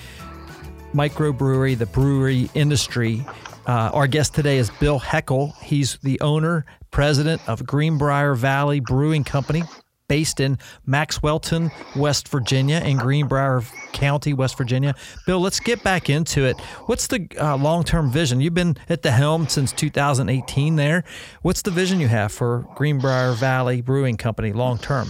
microbrewery, 0.94 1.76
the 1.76 1.87
brewery 1.87 2.50
industry. 2.54 3.24
Uh, 3.66 3.90
our 3.92 4.07
guest 4.07 4.35
today 4.35 4.57
is 4.57 4.70
Bill 4.81 4.98
Heckle. 4.98 5.54
He's 5.62 5.98
the 5.98 6.18
owner, 6.20 6.64
president 6.90 7.40
of 7.48 7.66
Greenbrier 7.66 8.35
Valley 8.35 8.81
Brewing 8.81 9.24
Company, 9.24 9.62
based 10.09 10.40
in 10.40 10.59
Maxwelton, 10.87 11.70
West 11.94 12.29
Virginia, 12.29 12.81
in 12.81 12.96
Greenbrier 12.96 13.62
County, 13.92 14.33
West 14.33 14.57
Virginia. 14.57 14.94
Bill, 15.27 15.40
let's 15.40 15.61
get 15.61 15.83
back 15.83 16.09
into 16.09 16.44
it. 16.44 16.59
What's 16.87 17.07
the 17.07 17.29
uh, 17.38 17.57
long 17.57 17.85
term 17.85 18.11
vision? 18.11 18.40
You've 18.40 18.55
been 18.55 18.77
at 18.88 19.03
the 19.03 19.11
helm 19.11 19.48
since 19.48 19.72
2018 19.72 20.77
there. 20.77 21.05
What's 21.42 21.62
the 21.62 21.70
vision 21.70 22.01
you 22.01 22.09
have 22.09 22.33
for 22.33 22.66
Greenbrier 22.74 23.33
Valley 23.33 23.81
Brewing 23.81 24.16
Company 24.16 24.53
long 24.53 24.79
term? 24.79 25.09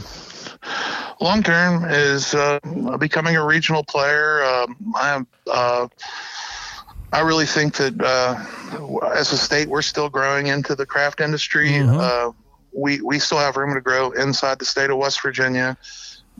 long 1.21 1.43
term 1.43 1.85
is 1.85 2.35
uh, 2.35 2.59
becoming 2.99 3.37
a 3.37 3.45
regional 3.45 3.85
player. 3.85 4.43
Um, 4.45 4.77
I 4.97 5.14
am. 5.14 5.27
Uh, 5.47 5.88
I 7.12 7.21
really 7.21 7.47
think 7.47 7.77
that 7.77 8.01
uh, 8.01 8.37
as 9.14 9.33
a 9.33 9.38
state, 9.38 9.68
we're 9.68 9.83
still 9.83 10.09
growing 10.09 10.49
into 10.49 10.75
the 10.75 10.87
craft 10.87 11.21
industry. 11.21 11.71
Mhm. 11.71 11.99
Uh, 11.99 12.33
we 12.73 13.01
we 13.01 13.18
still 13.18 13.38
have 13.38 13.57
room 13.57 13.75
to 13.75 13.81
grow 13.81 14.11
inside 14.12 14.59
the 14.59 14.64
state 14.64 14.90
of 14.90 14.99
West 14.99 15.23
Virginia, 15.23 15.77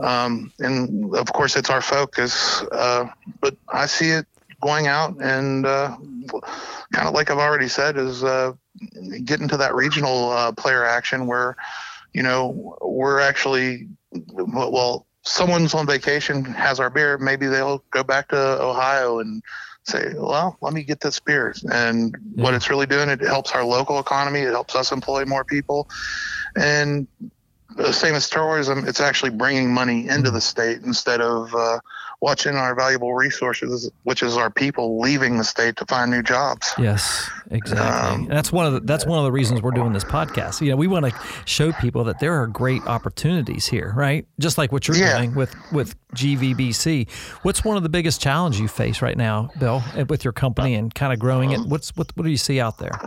um, 0.01 0.53
and 0.59 1.15
of 1.17 1.33
course, 1.33 1.57
it's 1.57 1.71
our 1.71 1.81
focus. 1.81 2.63
Uh, 2.71 3.07
but 3.41 3.57
I 3.69 3.87
see 3.87 4.11
it 4.11 4.27
going 4.61 4.89
out 4.89 5.17
and 5.23 5.67
uh, 5.67 5.97
kind 6.93 7.09
of 7.09 7.15
like 7.15 7.31
I've 7.31 7.39
already 7.39 7.69
said, 7.69 7.97
is 7.97 8.25
uh, 8.25 8.53
getting 9.25 9.49
to 9.49 9.57
that 9.57 9.75
regional 9.75 10.31
uh, 10.31 10.53
player 10.53 10.85
action 10.85 11.27
where 11.27 11.57
you 12.13 12.23
know 12.23 12.77
we're 12.83 13.21
actually 13.21 13.89
well, 14.13 15.07
someone's 15.23 15.75
on 15.75 15.87
vacation, 15.87 16.45
has 16.45 16.81
our 16.81 16.91
beer, 16.91 17.19
maybe 17.19 17.47
they'll 17.47 17.85
go 17.91 18.03
back 18.03 18.29
to 18.29 18.37
Ohio 18.63 19.19
and 19.19 19.43
say, 19.89 20.13
well, 20.17 20.57
let 20.61 20.73
me 20.73 20.83
get 20.83 21.01
this 21.01 21.19
beer. 21.21 21.55
And 21.73 22.17
what 22.35 22.55
it's 22.55 22.71
really 22.71 22.87
doing, 22.87 23.09
it 23.09 23.21
helps 23.21 23.53
our 23.53 23.65
local 23.65 23.99
economy. 23.99 24.41
It 24.41 24.53
helps 24.53 24.75
us 24.75 24.93
employ 24.93 25.25
more 25.25 25.45
people. 25.45 25.89
And 26.57 27.07
the 27.77 27.93
same 27.93 28.15
as 28.15 28.29
tourism, 28.29 28.87
it's 28.87 29.01
actually 29.01 29.31
bringing 29.31 29.73
money 29.73 30.09
into 30.09 30.31
the 30.31 30.41
state 30.41 30.83
instead 30.83 31.21
of 31.21 31.55
uh, 31.55 31.79
watching 32.21 32.57
our 32.57 32.75
valuable 32.75 33.15
resources, 33.15 33.91
which 34.05 34.23
is 34.23 34.37
our 34.37 34.51
people 34.51 34.99
leaving 35.01 35.37
the 35.37 35.45
state 35.45 35.77
to 35.77 35.85
find 35.85 36.11
new 36.11 36.23
jobs. 36.23 36.73
Yes, 36.79 37.29
exactly. 37.51 38.25
Um, 38.25 38.27
that's 38.27 38.51
one 38.51 38.67
of 38.67 38.73
the, 38.73 38.81
that's 38.81 39.07
one 39.07 39.19
of 39.19 39.25
the 39.25 39.33
reasons 39.33 39.61
we're 39.63 39.71
doing 39.71 39.93
this 39.93 40.03
podcast. 40.05 40.61
You 40.61 40.71
know, 40.71 40.77
we 40.77 40.87
want 40.87 41.07
to 41.07 41.15
show 41.45 41.73
people 41.73 42.05
that 42.05 42.19
there 42.21 42.41
are 42.41 42.47
great 42.47 42.83
opportunities 42.87 43.67
here, 43.67 43.93
right? 43.95 44.27
Just 44.41 44.57
like 44.59 44.73
what 44.73 44.89
you're 44.89 44.97
Yeah. 44.97 45.19
doing 45.19 45.35
with 45.35 45.55
with 45.71 45.95
GVBC. 46.15 47.09
What's 47.43 47.65
one 47.65 47.77
of 47.77 47.83
the 47.83 47.89
biggest 47.91 48.21
challenges 48.21 48.61
you 48.61 48.69
face 48.69 49.03
right 49.03 49.17
now, 49.17 49.51
Bill, 49.59 49.83
with 50.09 50.25
your 50.25 50.33
company 50.33 50.75
and 50.75 50.93
kind 50.95 51.13
of 51.13 51.19
growing 51.19 51.51
it? 51.53 51.61
What's 51.61 51.95
what 51.97 52.11
what 52.17 52.25
do 52.25 52.31
you 52.31 52.37
see 52.39 52.61
out 52.61 52.79
there? 52.79 52.99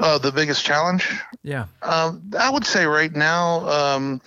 Uh, 0.00 0.18
the 0.18 0.32
biggest 0.32 0.64
challenge 0.64 1.08
Yeah. 1.42 1.66
Um, 1.82 2.22
I 2.38 2.50
would 2.50 2.64
say 2.64 2.86
right 2.86 3.12
now, 3.14 3.68
um, 3.68 4.20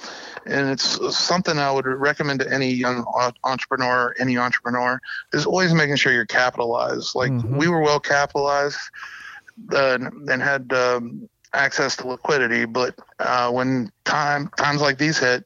and 0.46 0.70
it's 0.70 1.18
something 1.18 1.58
I 1.58 1.72
would 1.72 1.86
recommend 1.88 2.40
to 2.42 2.54
any 2.54 2.72
young 2.72 3.06
entrepreneur, 3.44 4.16
any 4.20 4.38
entrepreneur, 4.38 5.02
is 5.34 5.46
always 5.46 5.74
making 5.74 5.96
sure 5.96 6.14
you're 6.14 6.26
capitalized. 6.26 7.16
Like 7.16 7.32
Mhm. 7.32 7.58
we 7.58 7.68
were 7.68 7.82
well 7.82 8.00
capitalized 8.00 8.80
uh, 9.74 9.98
and 10.28 10.42
had 10.42 10.72
um, 10.74 11.28
access 11.54 11.96
to 11.98 12.08
liquidity, 12.08 12.66
but 12.66 12.96
uh, 13.20 13.50
when 13.52 13.92
time 14.06 14.50
times 14.58 14.82
like 14.82 14.98
these 14.98 15.18
hit, 15.18 15.44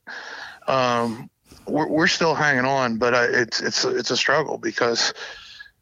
um, 0.67 1.29
we're, 1.67 1.88
we're 1.88 2.07
still 2.07 2.36
hanging 2.36 2.65
on, 2.65 2.97
but 2.97 3.15
I, 3.15 3.23
it's 3.25 3.62
it's 3.62 3.86
it's 3.86 4.12
a 4.12 4.17
struggle 4.17 4.57
because 4.57 5.13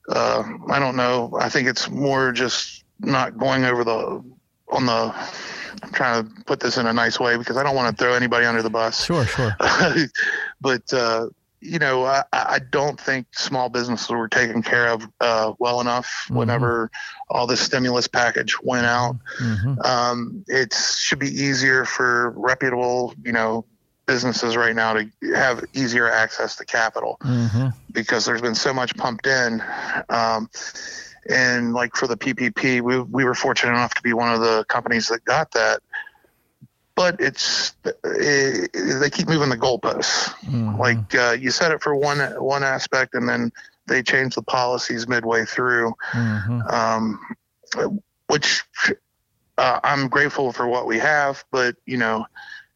uh, 0.09 0.43
I 0.69 0.79
don't 0.79 0.95
know. 0.95 1.35
I 1.39 1.49
think 1.49 1.67
it's 1.67 1.89
more 1.89 2.31
just 2.31 2.78
not 2.99 3.37
going 3.37 3.63
over 3.65 3.83
the 3.83 4.23
on 4.71 4.85
the 4.85 5.13
I'm 5.81 5.91
trying 5.93 6.23
to 6.27 6.43
put 6.43 6.59
this 6.59 6.77
in 6.77 6.85
a 6.87 6.93
nice 6.93 7.19
way 7.19 7.37
because 7.37 7.55
I 7.57 7.63
don't 7.63 7.75
want 7.75 7.95
to 7.97 8.03
throw 8.03 8.13
anybody 8.13 8.45
under 8.45 8.61
the 8.61 8.69
bus. 8.69 9.05
Sure, 9.05 9.25
sure. 9.25 9.55
but 10.61 10.91
uh, 10.93 11.27
you 11.61 11.77
know, 11.79 12.05
I, 12.05 12.23
I 12.31 12.59
don't 12.71 12.99
think 12.99 13.27
small 13.33 13.67
businesses 13.69 14.09
were 14.09 14.27
taken 14.29 14.61
care 14.63 14.87
of 14.89 15.07
uh, 15.19 15.53
well 15.59 15.81
enough 15.81 16.07
Mm-hmm. 16.25 16.35
whenever 16.37 16.91
all 17.29 17.47
the 17.47 17.57
stimulus 17.57 18.07
package 18.07 18.55
went 18.61 18.85
out. 18.85 19.17
Mhm. 19.41 19.83
Um, 19.85 20.43
it 20.47 20.73
should 20.73 21.19
be 21.19 21.27
easier 21.29 21.85
for 21.85 22.31
reputable, 22.31 23.13
you 23.23 23.31
know, 23.31 23.65
businesses 24.05 24.55
right 24.57 24.75
now 24.75 24.93
to 24.93 25.09
have 25.35 25.63
easier 25.73 26.09
access 26.09 26.55
to 26.57 26.65
capital 26.65 27.17
Mhm. 27.23 27.73
because 27.91 28.25
there's 28.25 28.41
been 28.41 28.55
so 28.55 28.73
much 28.73 28.95
pumped 28.95 29.27
in. 29.27 29.61
Um, 30.09 30.49
and 31.27 31.73
like 31.73 31.95
for 31.95 32.07
the 32.07 32.17
PPP, 32.17 32.81
we, 32.81 32.99
we 32.99 33.23
were 33.25 33.33
fortunate 33.35 33.71
enough 33.71 33.93
to 33.95 34.01
be 34.01 34.13
one 34.13 34.33
of 34.33 34.41
the 34.41 34.65
companies 34.69 35.07
that 35.07 35.23
got 35.25 35.51
that. 35.51 35.81
But 36.95 37.19
it's 37.21 37.73
it, 38.03 38.71
they 38.73 39.09
keep 39.09 39.27
moving 39.29 39.49
the 39.49 39.57
goalposts. 39.57 40.33
Mhm. 40.43 40.77
Like 40.77 41.15
uh, 41.15 41.31
you 41.39 41.49
said 41.49 41.71
it 41.71 41.81
for 41.81 41.95
one 41.95 42.19
one 42.43 42.63
aspect, 42.63 43.13
and 43.15 43.27
then 43.27 43.51
they 43.87 44.03
change 44.03 44.35
the 44.35 44.41
policies 44.43 45.07
midway 45.07 45.45
through, 45.45 45.93
Mhm. 46.11 46.73
um, 46.73 47.19
which 48.27 48.63
uh, 49.57 49.79
I'm 49.83 50.09
grateful 50.09 50.51
for 50.51 50.67
what 50.67 50.87
we 50.87 50.99
have. 50.99 51.43
But 51.51 51.75
you 51.85 51.95
know, 51.97 52.25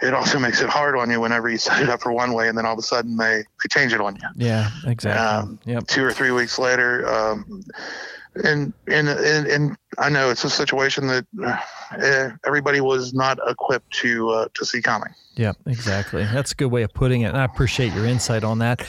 it 0.02 0.14
also 0.14 0.40
makes 0.48 0.62
it 0.62 0.70
hard 0.70 0.96
on 0.98 1.10
you 1.12 1.20
whenever 1.20 1.50
you 1.50 1.58
set 1.58 1.82
it 1.82 1.90
up 1.90 2.02
for 2.02 2.14
one 2.14 2.32
way, 2.34 2.48
and 2.48 2.58
then 2.58 2.66
all 2.66 2.74
of 2.74 2.80
a 2.80 2.84
sudden 2.84 3.18
they, 3.18 3.40
they 3.44 3.68
change 3.70 3.92
it 3.94 4.00
on 4.00 4.16
you 4.16 4.28
Yeah, 4.36 4.70
exactly. 4.86 5.12
Um, 5.12 5.60
yep. 5.66 5.88
two 5.88 6.04
or 6.06 6.14
three 6.14 6.32
weeks 6.32 6.58
later. 6.58 7.06
Um, 7.10 7.64
and, 8.36 8.74
and 8.88 9.08
and 9.08 9.48
and 9.48 9.78
I 9.98 10.10
know 10.10 10.30
it's 10.30 10.44
a 10.44 10.50
situation 10.50 11.08
that 11.08 11.26
uh, 11.44 12.30
everybody 12.46 12.82
was 12.82 13.14
not 13.14 13.38
equipped 13.48 13.92
to 14.02 14.30
uh, 14.30 14.48
to 14.54 14.66
see 14.66 14.82
coming. 14.82 15.14
Yeah, 15.36 15.54
exactly. 15.66 16.24
That's 16.26 16.52
a 16.52 16.56
good 16.56 16.68
way 16.68 16.84
of 16.84 16.94
putting 16.94 17.22
it. 17.22 17.28
And 17.28 17.38
I 17.38 17.46
appreciate 17.46 17.94
your 17.94 18.06
insight 18.06 18.44
on 18.44 18.60
that. 18.60 18.86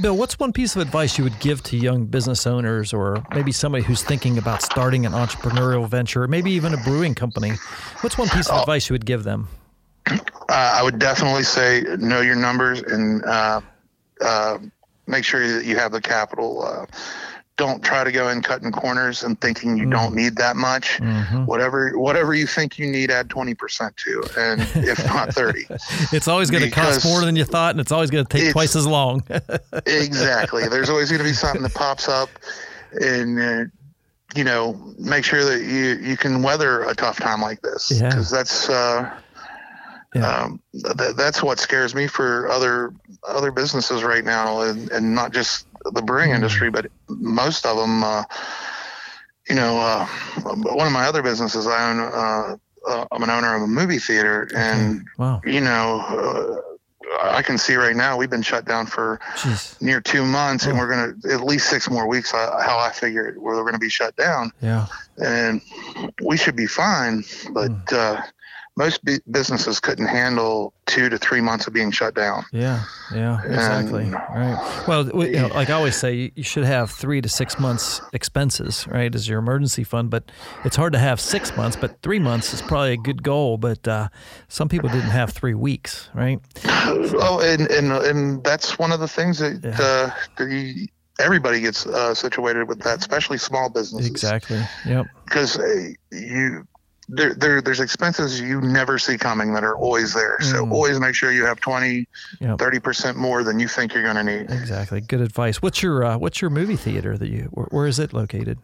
Bill, 0.00 0.16
what's 0.16 0.38
one 0.38 0.52
piece 0.52 0.74
of 0.74 0.80
advice 0.80 1.18
you 1.18 1.24
would 1.24 1.38
give 1.38 1.62
to 1.64 1.76
young 1.76 2.06
business 2.06 2.46
owners 2.46 2.94
or 2.94 3.22
maybe 3.34 3.52
somebody 3.52 3.84
who's 3.84 4.02
thinking 4.02 4.38
about 4.38 4.62
starting 4.62 5.04
an 5.04 5.12
entrepreneurial 5.12 5.86
venture 5.86 6.22
or 6.22 6.28
maybe 6.28 6.50
even 6.52 6.72
a 6.72 6.78
brewing 6.78 7.14
company? 7.14 7.52
What's 8.00 8.16
one 8.16 8.28
piece 8.30 8.48
of 8.48 8.60
advice 8.60 8.88
you 8.88 8.94
would 8.94 9.04
give 9.04 9.24
them? 9.24 9.48
Uh, 10.06 10.18
I 10.48 10.82
would 10.82 10.98
definitely 10.98 11.42
say 11.42 11.84
know 11.98 12.22
your 12.22 12.36
numbers 12.36 12.82
and 12.82 13.22
uh, 13.24 13.60
uh, 14.22 14.58
make 15.06 15.24
sure 15.24 15.46
that 15.46 15.66
you 15.66 15.76
have 15.76 15.92
the 15.92 16.00
capital. 16.00 16.86
Don't 17.58 17.84
try 17.84 18.02
to 18.02 18.10
go 18.10 18.28
in 18.30 18.40
cutting 18.42 18.72
corners 18.72 19.22
and 19.22 19.38
thinking 19.40 19.76
you 19.76 19.84
don't 19.88 20.14
need 20.14 20.36
that 20.36 20.56
much. 20.56 20.98
Mhm. 21.00 21.44
Whatever 21.46 21.98
whatever 21.98 22.34
you 22.34 22.46
think 22.46 22.78
you 22.78 22.86
need, 22.90 23.10
add 23.10 23.28
twenty 23.28 23.54
percent 23.54 23.94
to, 23.98 24.22
and 24.38 24.62
if 24.74 25.04
not 25.06 25.34
thirty. 25.34 25.66
It's 26.12 26.28
always 26.28 26.50
going 26.50 26.62
to 26.64 26.70
cost 26.70 27.04
more 27.04 27.20
than 27.20 27.36
you 27.36 27.44
thought, 27.44 27.72
and 27.72 27.80
it's 27.80 27.92
always 27.92 28.10
going 28.10 28.24
to 28.24 28.38
take 28.38 28.52
twice 28.52 28.74
as 28.74 28.86
long. 28.86 29.22
exactly. 29.86 30.66
There's 30.68 30.88
always 30.90 31.10
going 31.10 31.18
to 31.20 31.24
be 31.28 31.34
something 31.34 31.62
that 31.62 31.74
pops 31.74 32.08
up, 32.08 32.30
and 32.92 33.38
uh, 33.38 33.64
you 34.34 34.44
know, 34.44 34.80
make 34.98 35.24
sure 35.24 35.44
that 35.44 35.60
you 35.62 35.98
you 36.08 36.16
can 36.16 36.42
weather 36.42 36.82
a 36.84 36.94
tough 36.94 37.18
time 37.20 37.42
like 37.42 37.60
this 37.60 37.90
Yeah. 37.94 38.08
because 38.08 38.30
that's 38.30 38.70
uh, 38.70 39.10
Yeah. 40.14 40.26
um, 40.26 40.60
th- 40.72 41.16
that's 41.16 41.42
what 41.42 41.58
scares 41.58 41.94
me 41.94 42.06
for 42.06 42.48
other 42.50 42.94
other 43.28 43.50
businesses 43.52 44.02
right 44.02 44.24
now, 44.24 44.62
and, 44.62 44.90
and 44.90 45.14
not 45.14 45.32
just 45.32 45.66
the 45.92 46.02
brewing 46.02 46.30
Mm. 46.30 46.34
industry, 46.36 46.70
but 46.70 46.86
most 47.08 47.66
of 47.66 47.76
them. 47.76 48.02
Uh, 48.04 48.24
you 49.48 49.56
know, 49.56 49.78
uh, 49.80 50.06
one 50.54 50.86
of 50.86 50.92
my 50.92 51.04
other 51.06 51.20
businesses, 51.22 51.66
I 51.66 51.90
own. 51.90 51.98
Uh, 52.00 52.56
uh, 52.88 53.04
I'm 53.12 53.22
an 53.22 53.30
owner 53.30 53.54
of 53.56 53.62
a 53.62 53.66
movie 53.66 53.98
theater, 53.98 54.48
and 54.54 55.04
wow. 55.18 55.40
you 55.44 55.60
know, 55.60 56.00
uh, 56.00 57.26
I 57.28 57.42
can 57.42 57.58
see 57.58 57.74
right 57.74 57.94
now 57.96 58.16
we've 58.16 58.30
been 58.30 58.42
shut 58.42 58.64
down 58.64 58.86
for 58.86 59.18
Jeez. 59.36 59.80
near 59.82 60.00
two 60.00 60.24
months, 60.24 60.64
and 60.66 60.74
Oh. 60.74 60.80
we're 60.80 60.88
going 60.88 61.20
to 61.22 61.32
at 61.34 61.40
least 61.42 61.68
six 61.68 61.90
more 61.90 62.06
weeks. 62.06 62.30
How 62.32 62.78
I 62.78 62.90
figure 62.92 63.26
it, 63.26 63.40
we're 63.40 63.60
going 63.62 63.72
to 63.74 63.78
be 63.80 63.88
shut 63.88 64.14
down, 64.16 64.52
Yeah. 64.60 64.86
and 65.18 65.60
we 66.24 66.36
should 66.36 66.56
be 66.56 66.66
fine. 66.66 67.24
But 67.52 67.70
Hmm. 67.90 68.20
Most 68.76 69.04
bu- 69.04 69.18
businesses 69.30 69.80
couldn't 69.80 70.06
handle 70.06 70.72
two 70.86 71.08
to 71.10 71.18
three 71.18 71.40
months 71.42 71.66
of 71.66 71.72
being 71.74 71.90
shut 71.90 72.14
down. 72.14 72.42
Yeah, 72.52 72.84
yeah, 73.14 73.38
exactly. 73.44 74.04
And- 74.04 74.12
right. 74.14 74.84
Well, 74.88 75.04
w- 75.04 75.30
you 75.30 75.40
know, 75.42 75.48
like 75.48 75.68
I 75.68 75.74
always 75.74 75.96
say, 75.96 76.32
you- 76.34 76.42
should 76.42 76.64
have 76.64 76.90
three 76.90 77.20
to 77.20 77.28
six 77.28 77.58
months 77.58 78.00
expenses, 78.12 78.86
right, 78.88 79.14
as 79.14 79.28
your 79.28 79.38
emergency 79.38 79.84
fund. 79.84 80.08
But 80.10 80.30
it's 80.64 80.76
hard 80.76 80.92
to 80.94 80.98
have 80.98 81.20
six 81.20 81.54
months, 81.56 81.76
but 81.76 82.00
three 82.02 82.18
months 82.18 82.54
is 82.54 82.62
probably 82.62 82.92
a 82.92 82.96
good 82.96 83.22
goal. 83.22 83.58
But 83.58 83.86
uh, 83.86 84.08
some 84.48 84.68
people 84.68 84.88
didn't 84.88 85.10
have 85.10 85.30
three 85.30 85.54
weeks, 85.54 86.08
right? 86.14 86.40
Oh, 86.64 87.40
and 87.44 87.70
and 87.70 87.92
and 87.92 88.42
that's 88.44 88.78
one 88.78 88.90
of 88.92 89.00
the 89.00 89.08
things 89.08 89.38
that 89.38 89.60
Yeah. 89.62 89.76
uh, 89.78 90.10
that 90.38 90.50
you, 90.50 90.86
everybody 91.20 91.60
gets 91.60 91.84
uh, 91.86 92.14
situated 92.14 92.68
with 92.68 92.80
that, 92.80 92.98
especially 93.00 93.36
small 93.38 93.68
businesses. 93.68 94.10
Exactly. 94.10 94.60
Yep. 94.86 95.06
because 95.26 95.58
uh, 95.58 95.88
you 96.10 96.66
there, 97.14 97.34
there 97.34 97.60
there's 97.60 97.78
expenses 97.80 98.40
you 98.40 98.60
never 98.60 98.98
see 98.98 99.18
coming 99.18 99.52
that 99.54 99.62
are 99.64 99.76
always 99.76 100.14
there 100.14 100.38
so 100.40 100.64
Mm. 100.64 100.72
always 100.72 100.98
make 100.98 101.14
sure 101.14 101.30
you 101.30 101.44
have 101.44 101.60
20 101.60 102.06
Yep. 102.40 102.58
30% 102.58 103.16
more 103.16 103.44
than 103.44 103.60
you 103.60 103.68
think 103.68 103.92
you're 103.94 104.02
going 104.02 104.16
to 104.16 104.24
need 104.24 104.50
Exactly. 104.50 105.00
Good 105.00 105.20
advice. 105.20 105.60
What's 105.60 105.82
your 105.82 106.02
uh, 106.04 106.16
What's 106.18 106.40
your 106.40 106.50
movie 106.50 106.76
theater 106.76 107.16
that 107.18 107.28
you? 107.28 107.48
Where, 107.52 107.66
where 107.70 107.86
is 107.86 107.98
it 107.98 108.12
located? 108.12 108.58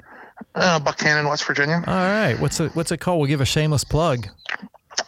uh, 0.54 0.78
Buckhannon 0.80 1.28
west 1.28 1.44
virginia 1.44 1.82
All 1.86 1.94
right. 1.94 2.34
What's 2.40 2.58
it 2.60 2.74
What's 2.74 2.90
it 2.92 2.98
called? 2.98 3.18
We'll 3.20 3.28
give 3.28 3.40
a 3.40 3.44
shameless 3.44 3.84
plug. 3.84 4.26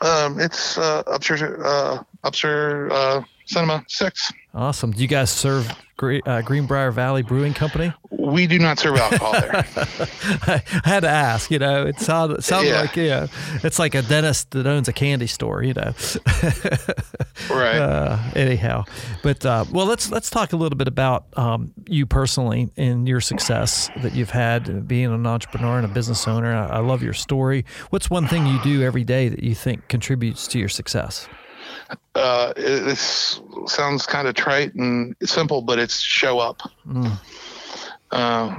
um, 0.03 0.39
it's 0.39 0.77
uh, 0.79 1.03
upstairs 1.07 1.43
uh, 1.43 2.03
uh, 2.23 3.23
cinema 3.51 3.85
6 3.89 4.33
Awesome. 4.53 4.91
Do 4.91 5.01
you 5.01 5.07
guys 5.07 5.31
serve 5.31 5.73
Gre- 5.97 6.19
uh, 6.27 6.43
Greenbrier 6.43 6.91
Valley 6.91 7.23
Brewing 7.23 7.55
Company? 7.55 7.93
we 8.11 8.49
do 8.49 8.59
not 8.59 8.81
serve 8.81 8.97
alcohol 8.97 9.33
there 9.33 9.55
I 10.47 10.63
had 10.85 11.01
to 11.01 11.09
ask, 11.09 11.51
you 11.53 11.61
know, 11.61 11.87
it 11.87 12.01
sounded, 12.01 12.39
it 12.39 12.43
sounded 12.45 12.71
Yeah. 12.71 12.81
like, 12.81 12.97
you 12.97 13.09
know, 13.09 13.27
it's 13.63 13.79
like 13.79 13.95
a 13.95 14.03
dentist 14.03 14.51
that 14.51 14.67
owns 14.67 14.89
a 14.89 14.93
candy 14.93 15.29
store, 15.29 15.63
you 15.63 15.75
know. 15.75 15.93
right 17.51 17.77
Uh, 17.79 18.19
anyhow, 18.35 18.85
but 19.23 19.45
uh, 19.47 19.65
well, 19.73 19.87
let's 19.87 20.11
let's 20.11 20.31
talk 20.31 20.53
a 20.53 20.57
little 20.57 20.77
bit 20.77 20.89
about 20.89 21.27
um, 21.39 21.73
you 21.89 22.05
personally 22.07 22.71
and 22.77 23.07
your 23.09 23.21
success 23.21 23.89
that 24.03 24.15
you've 24.15 24.31
had 24.31 24.87
being 24.89 25.13
an 25.13 25.27
entrepreneur 25.27 25.77
and 25.79 25.85
a 25.85 25.89
business 25.89 26.27
owner. 26.29 26.53
I, 26.55 26.67
I 26.67 26.79
love 26.81 27.03
your 27.03 27.13
story. 27.15 27.65
What's 27.91 28.11
one 28.11 28.27
thing 28.27 28.47
you 28.47 28.61
do 28.63 28.83
every 28.83 29.05
day 29.05 29.29
that 29.29 29.43
you 29.43 29.55
think 29.55 29.87
contributes 29.89 30.47
to 30.49 30.59
your 30.59 30.69
success? 30.69 31.29
Uh, 32.15 32.53
it, 32.57 32.81
this 32.85 33.41
sounds 33.67 34.07
kind 34.07 34.27
of 34.29 34.35
trite 34.35 34.75
and 34.75 35.15
simple 35.23 35.63
but 35.63 35.79
it's 35.79 36.01
show 36.01 36.39
up 36.39 36.61
Mm. 36.87 37.19
uh, 38.11 38.57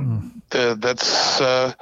the, 0.51 0.75
that's 0.79 1.41
uh, 1.41 1.73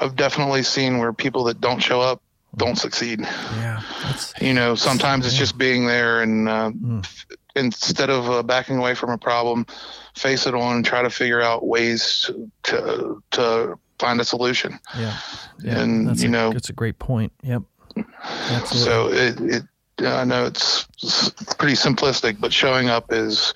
i've 0.00 0.16
definitely 0.16 0.62
seen 0.62 0.98
where 0.98 1.12
people 1.12 1.44
that 1.44 1.60
don't 1.60 1.80
show 1.80 2.00
up 2.00 2.22
don't 2.56 2.76
succeed 2.76 3.20
Yeah, 3.20 3.80
you 4.40 4.54
know 4.54 4.74
sometimes 4.74 5.26
it's 5.26 5.36
just 5.36 5.56
being 5.58 5.86
there 5.86 6.22
and 6.22 6.48
uh, 6.48 6.70
Mm. 6.70 7.04
f- 7.04 7.26
instead 7.56 8.10
of 8.10 8.30
uh, 8.30 8.42
backing 8.44 8.76
away 8.78 8.94
from 8.94 9.10
a 9.10 9.18
problem 9.18 9.66
face 10.16 10.46
it 10.46 10.54
on 10.54 10.76
and 10.76 10.84
try 10.84 11.02
to 11.02 11.10
figure 11.10 11.40
out 11.40 11.66
ways 11.66 12.30
to 12.64 13.22
to, 13.30 13.78
find 13.98 14.20
a 14.20 14.24
solution 14.24 14.78
yeah, 14.96 15.16
yeah. 15.62 15.78
And, 15.80 16.08
that's 16.08 16.22
you 16.22 16.28
a, 16.28 16.32
know- 16.32 16.52
that's 16.52 16.70
a 16.70 16.72
great 16.72 16.98
point. 16.98 17.32
Yep. 17.42 17.62
Absolutely. 18.24 18.78
so 18.78 19.08
it, 19.12 19.40
it 19.56 19.62
i 20.00 20.24
know 20.24 20.44
it's 20.44 20.86
pretty 21.58 21.74
simplistic 21.74 22.40
but 22.40 22.52
showing 22.52 22.88
up 22.88 23.12
is 23.12 23.54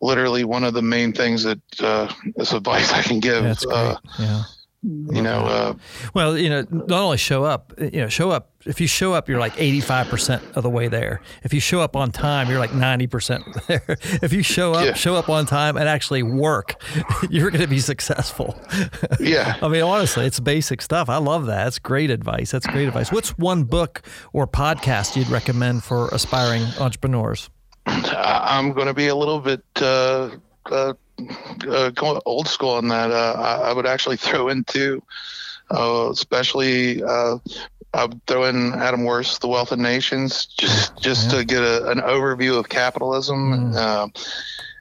literally 0.00 0.44
one 0.44 0.64
of 0.64 0.74
the 0.74 0.82
main 0.82 1.12
things 1.12 1.44
that 1.44 1.60
uh, 1.80 2.12
is 2.36 2.52
advice 2.52 2.92
i 3.00 3.02
can 3.02 3.20
give 3.20 3.42
that's 3.42 3.64
great. 3.64 3.76
uh, 3.76 3.96
yeah. 4.18 4.42
You 4.84 5.22
know 5.22 5.46
uh, 5.46 5.74
Well, 6.12 6.36
you 6.36 6.50
know, 6.50 6.66
not 6.70 6.90
only 7.00 7.16
show 7.16 7.42
up, 7.44 7.72
you 7.80 8.00
know, 8.02 8.08
show 8.08 8.30
up. 8.30 8.50
If 8.66 8.80
you 8.80 8.86
show 8.86 9.12
up, 9.14 9.28
you're 9.28 9.38
like 9.40 9.54
85% 9.56 10.56
of 10.56 10.62
the 10.62 10.70
way 10.70 10.88
there. 10.88 11.20
If 11.42 11.52
you 11.54 11.60
show 11.60 11.80
up 11.80 11.96
on 11.96 12.10
time, 12.10 12.48
you're 12.50 12.58
like 12.58 12.70
90% 12.70 13.66
there. 13.66 13.84
If 14.22 14.32
you 14.32 14.42
show 14.42 14.72
up, 14.72 14.84
Yeah. 14.86 14.94
show 14.94 15.14
up 15.16 15.28
on 15.28 15.44
time 15.46 15.76
and 15.76 15.86
actually 15.88 16.22
work, 16.22 16.76
you're 17.30 17.50
going 17.50 17.60
to 17.62 17.66
be 17.68 17.78
successful. 17.80 18.58
yeah 19.20 19.56
I 19.62 19.68
mean, 19.68 19.82
honestly, 19.82 20.24
it's 20.26 20.40
basic 20.40 20.80
stuff. 20.82 21.08
I 21.08 21.16
love 21.18 21.46
that. 21.46 21.64
That's 21.64 21.78
great 21.78 22.10
advice. 22.10 22.50
That's 22.50 22.66
great 22.66 22.88
advice. 22.88 23.10
What's 23.12 23.36
one 23.38 23.64
book 23.64 24.02
or 24.32 24.46
podcast 24.46 25.16
you'd 25.16 25.28
recommend 25.28 25.84
for 25.84 26.08
aspiring 26.08 26.62
entrepreneurs? 26.80 27.50
I'm 27.86 28.72
going 28.72 28.86
to 28.86 28.94
be 28.94 29.08
a 29.08 29.14
little 29.14 29.40
bit 29.40 29.62
uh, 29.76 30.30
uh, 30.66 30.94
uh, 31.68 31.90
go 31.90 32.20
old 32.24 32.48
school 32.48 32.70
on 32.70 32.88
that. 32.88 33.10
Uh, 33.10 33.34
I, 33.38 33.70
I 33.70 33.72
would 33.72 33.86
actually 33.86 34.16
throw 34.26 34.48
into, 34.48 35.02
uh, 35.70 36.08
especially 36.10 37.02
uh, 37.02 37.38
I'd 37.92 38.26
throw 38.26 38.44
in 38.44 38.72
Adam 38.74 39.04
Worth's 39.04 39.38
The 39.38 39.48
Wealth 39.48 39.72
of 39.72 39.78
Nations, 39.78 40.46
just 40.46 40.96
just 41.00 41.30
Yeah. 41.32 41.38
to 41.38 41.44
get 41.44 41.62
a, 41.62 41.90
an 41.90 42.00
overview 42.00 42.58
of 42.58 42.68
capitalism. 42.68 43.72
Mm. 43.72 43.76
Uh, 43.76 44.08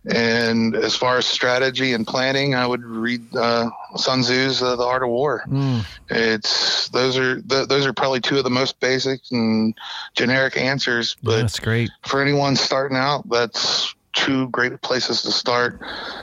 And 0.05 0.75
as 0.75 0.97
far 0.97 1.17
as 1.17 1.25
strategy 1.25 1.93
and 1.93 2.05
planning, 2.05 2.55
I 2.55 2.67
would 2.67 2.83
read 2.83 3.21
uh, 3.33 3.69
Sun 3.95 4.23
Tzu's 4.23 4.61
uh, 4.61 4.75
The 4.75 4.83
Art 4.83 5.01
of 5.01 5.07
War. 5.07 5.45
Mm. 5.47 5.85
It's 6.09 6.89
those 6.89 7.17
are 7.17 7.39
th- 7.41 7.69
those 7.69 7.85
are 7.85 7.93
probably 7.93 8.19
two 8.19 8.37
of 8.37 8.43
the 8.43 8.49
most 8.49 8.81
basic 8.81 9.21
and 9.31 9.73
generic 10.13 10.57
answers. 10.57 11.15
But 11.23 11.31
yeah, 11.31 11.41
that's 11.43 11.57
great 11.61 11.89
for 12.05 12.21
anyone 12.21 12.57
starting 12.57 12.97
out. 12.97 13.29
That's 13.29 13.95
two 14.13 14.47
great 14.49 14.81
places 14.81 15.21
to 15.23 15.31
start. 15.31 15.79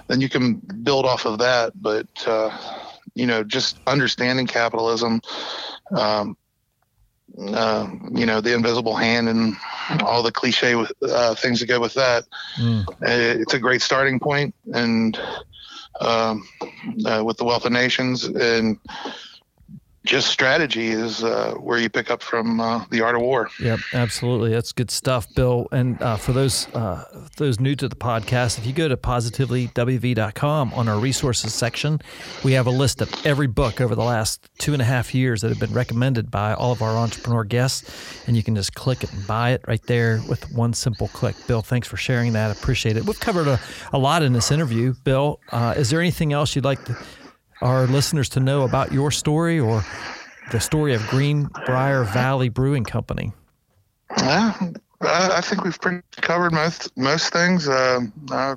Then 0.08 0.20
you 0.20 0.28
can 0.28 0.54
build 0.82 1.06
off 1.06 1.26
of 1.26 1.38
that. 1.38 1.72
But 1.80 2.06
uh, 2.26 2.50
you 3.14 3.26
know, 3.26 3.44
just 3.44 3.80
understanding 3.86 4.46
capitalism. 4.46 5.20
Um, 5.96 6.36
uh, 7.38 7.88
you 8.12 8.26
know, 8.26 8.40
the 8.40 8.54
invisible 8.54 8.96
hand 8.96 9.28
and 9.28 9.56
all 10.02 10.22
the 10.22 10.32
cliche 10.32 10.74
uh, 11.02 11.34
things 11.36 11.60
that 11.60 11.66
go 11.66 11.80
with 11.80 11.94
that. 11.94 12.24
Mm. 12.58 12.84
It's 13.02 13.54
a 13.54 13.58
great 13.58 13.82
starting 13.82 14.18
point, 14.18 14.54
and 14.74 15.18
um, 16.00 16.46
uh, 17.06 17.22
with 17.24 17.36
the 17.36 17.44
wealth 17.44 17.64
of 17.64 17.72
nations 17.72 18.24
and 18.24 18.78
just 20.04 20.28
strategy 20.28 20.88
is 20.88 21.22
uh, 21.22 21.54
where 21.60 21.78
you 21.78 21.90
pick 21.90 22.10
up 22.10 22.22
from 22.22 22.58
uh, 22.58 22.84
the 22.90 23.02
art 23.02 23.14
of 23.14 23.20
war. 23.20 23.50
Yep, 23.60 23.80
absolutely. 23.92 24.50
That's 24.50 24.72
good 24.72 24.90
stuff, 24.90 25.32
Bill. 25.34 25.68
And 25.72 26.00
uh, 26.00 26.16
for 26.16 26.32
those 26.32 26.68
uh, 26.74 27.04
those 27.36 27.60
new 27.60 27.74
to 27.76 27.86
the 27.86 27.96
podcast, 27.96 28.58
if 28.58 28.66
you 28.66 28.72
go 28.72 28.88
to 28.88 28.96
positivelywv.com 28.96 30.72
on 30.72 30.88
our 30.88 30.98
resources 30.98 31.52
section, 31.52 32.00
we 32.42 32.52
have 32.52 32.66
a 32.66 32.70
list 32.70 33.02
of 33.02 33.14
every 33.26 33.46
book 33.46 33.80
over 33.80 33.94
the 33.94 34.02
last 34.02 34.48
two 34.58 34.72
and 34.72 34.80
a 34.80 34.86
half 34.86 35.14
years 35.14 35.42
that 35.42 35.48
have 35.48 35.60
been 35.60 35.74
recommended 35.74 36.30
by 36.30 36.54
all 36.54 36.72
of 36.72 36.80
our 36.80 36.96
entrepreneur 36.96 37.44
guests, 37.44 38.26
and 38.26 38.36
you 38.36 38.42
can 38.42 38.54
just 38.56 38.74
click 38.74 39.04
it 39.04 39.12
and 39.12 39.26
buy 39.26 39.50
it 39.50 39.62
right 39.68 39.82
there 39.82 40.22
with 40.28 40.50
one 40.52 40.72
simple 40.72 41.08
click. 41.08 41.36
Bill, 41.46 41.60
thanks 41.60 41.86
for 41.86 41.98
sharing 41.98 42.32
that. 42.32 42.56
Appreciate 42.56 42.96
it. 42.96 43.04
We've 43.04 43.20
covered 43.20 43.48
a, 43.48 43.60
a 43.92 43.98
lot 43.98 44.22
in 44.22 44.32
this 44.32 44.50
interview. 44.50 44.94
Bill, 45.04 45.40
uh, 45.52 45.74
is 45.76 45.90
there 45.90 46.00
anything 46.00 46.32
else 46.32 46.56
you'd 46.56 46.64
like 46.64 46.82
to? 46.86 46.96
Our 47.62 47.86
listeners 47.86 48.28
to 48.30 48.40
know 48.40 48.62
about 48.62 48.92
your 48.92 49.10
story 49.10 49.58
or 49.58 49.84
the 50.50 50.60
story 50.60 50.94
of 50.94 51.06
Greenbrier 51.08 52.04
Valley 52.04 52.48
Brewing 52.48 52.84
Company? 52.84 53.32
Yeah, 54.18 54.54
I 55.02 55.40
think 55.40 55.64
we've 55.64 55.80
pretty 55.80 56.02
covered 56.20 56.52
most 56.52 56.96
most 56.96 57.32
things. 57.32 57.68
Uh, 57.68 58.00
uh, 58.30 58.56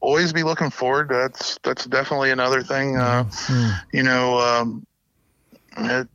always 0.00 0.32
be 0.32 0.42
looking 0.42 0.70
forward. 0.70 1.08
That's 1.08 1.58
that's 1.62 1.86
definitely 1.86 2.30
another 2.30 2.62
thing. 2.62 2.96
Uh, 2.96 3.24
mm. 3.24 3.80
You 3.92 4.02
know, 4.02 4.38
um, 4.38 4.86
it, 5.76 6.08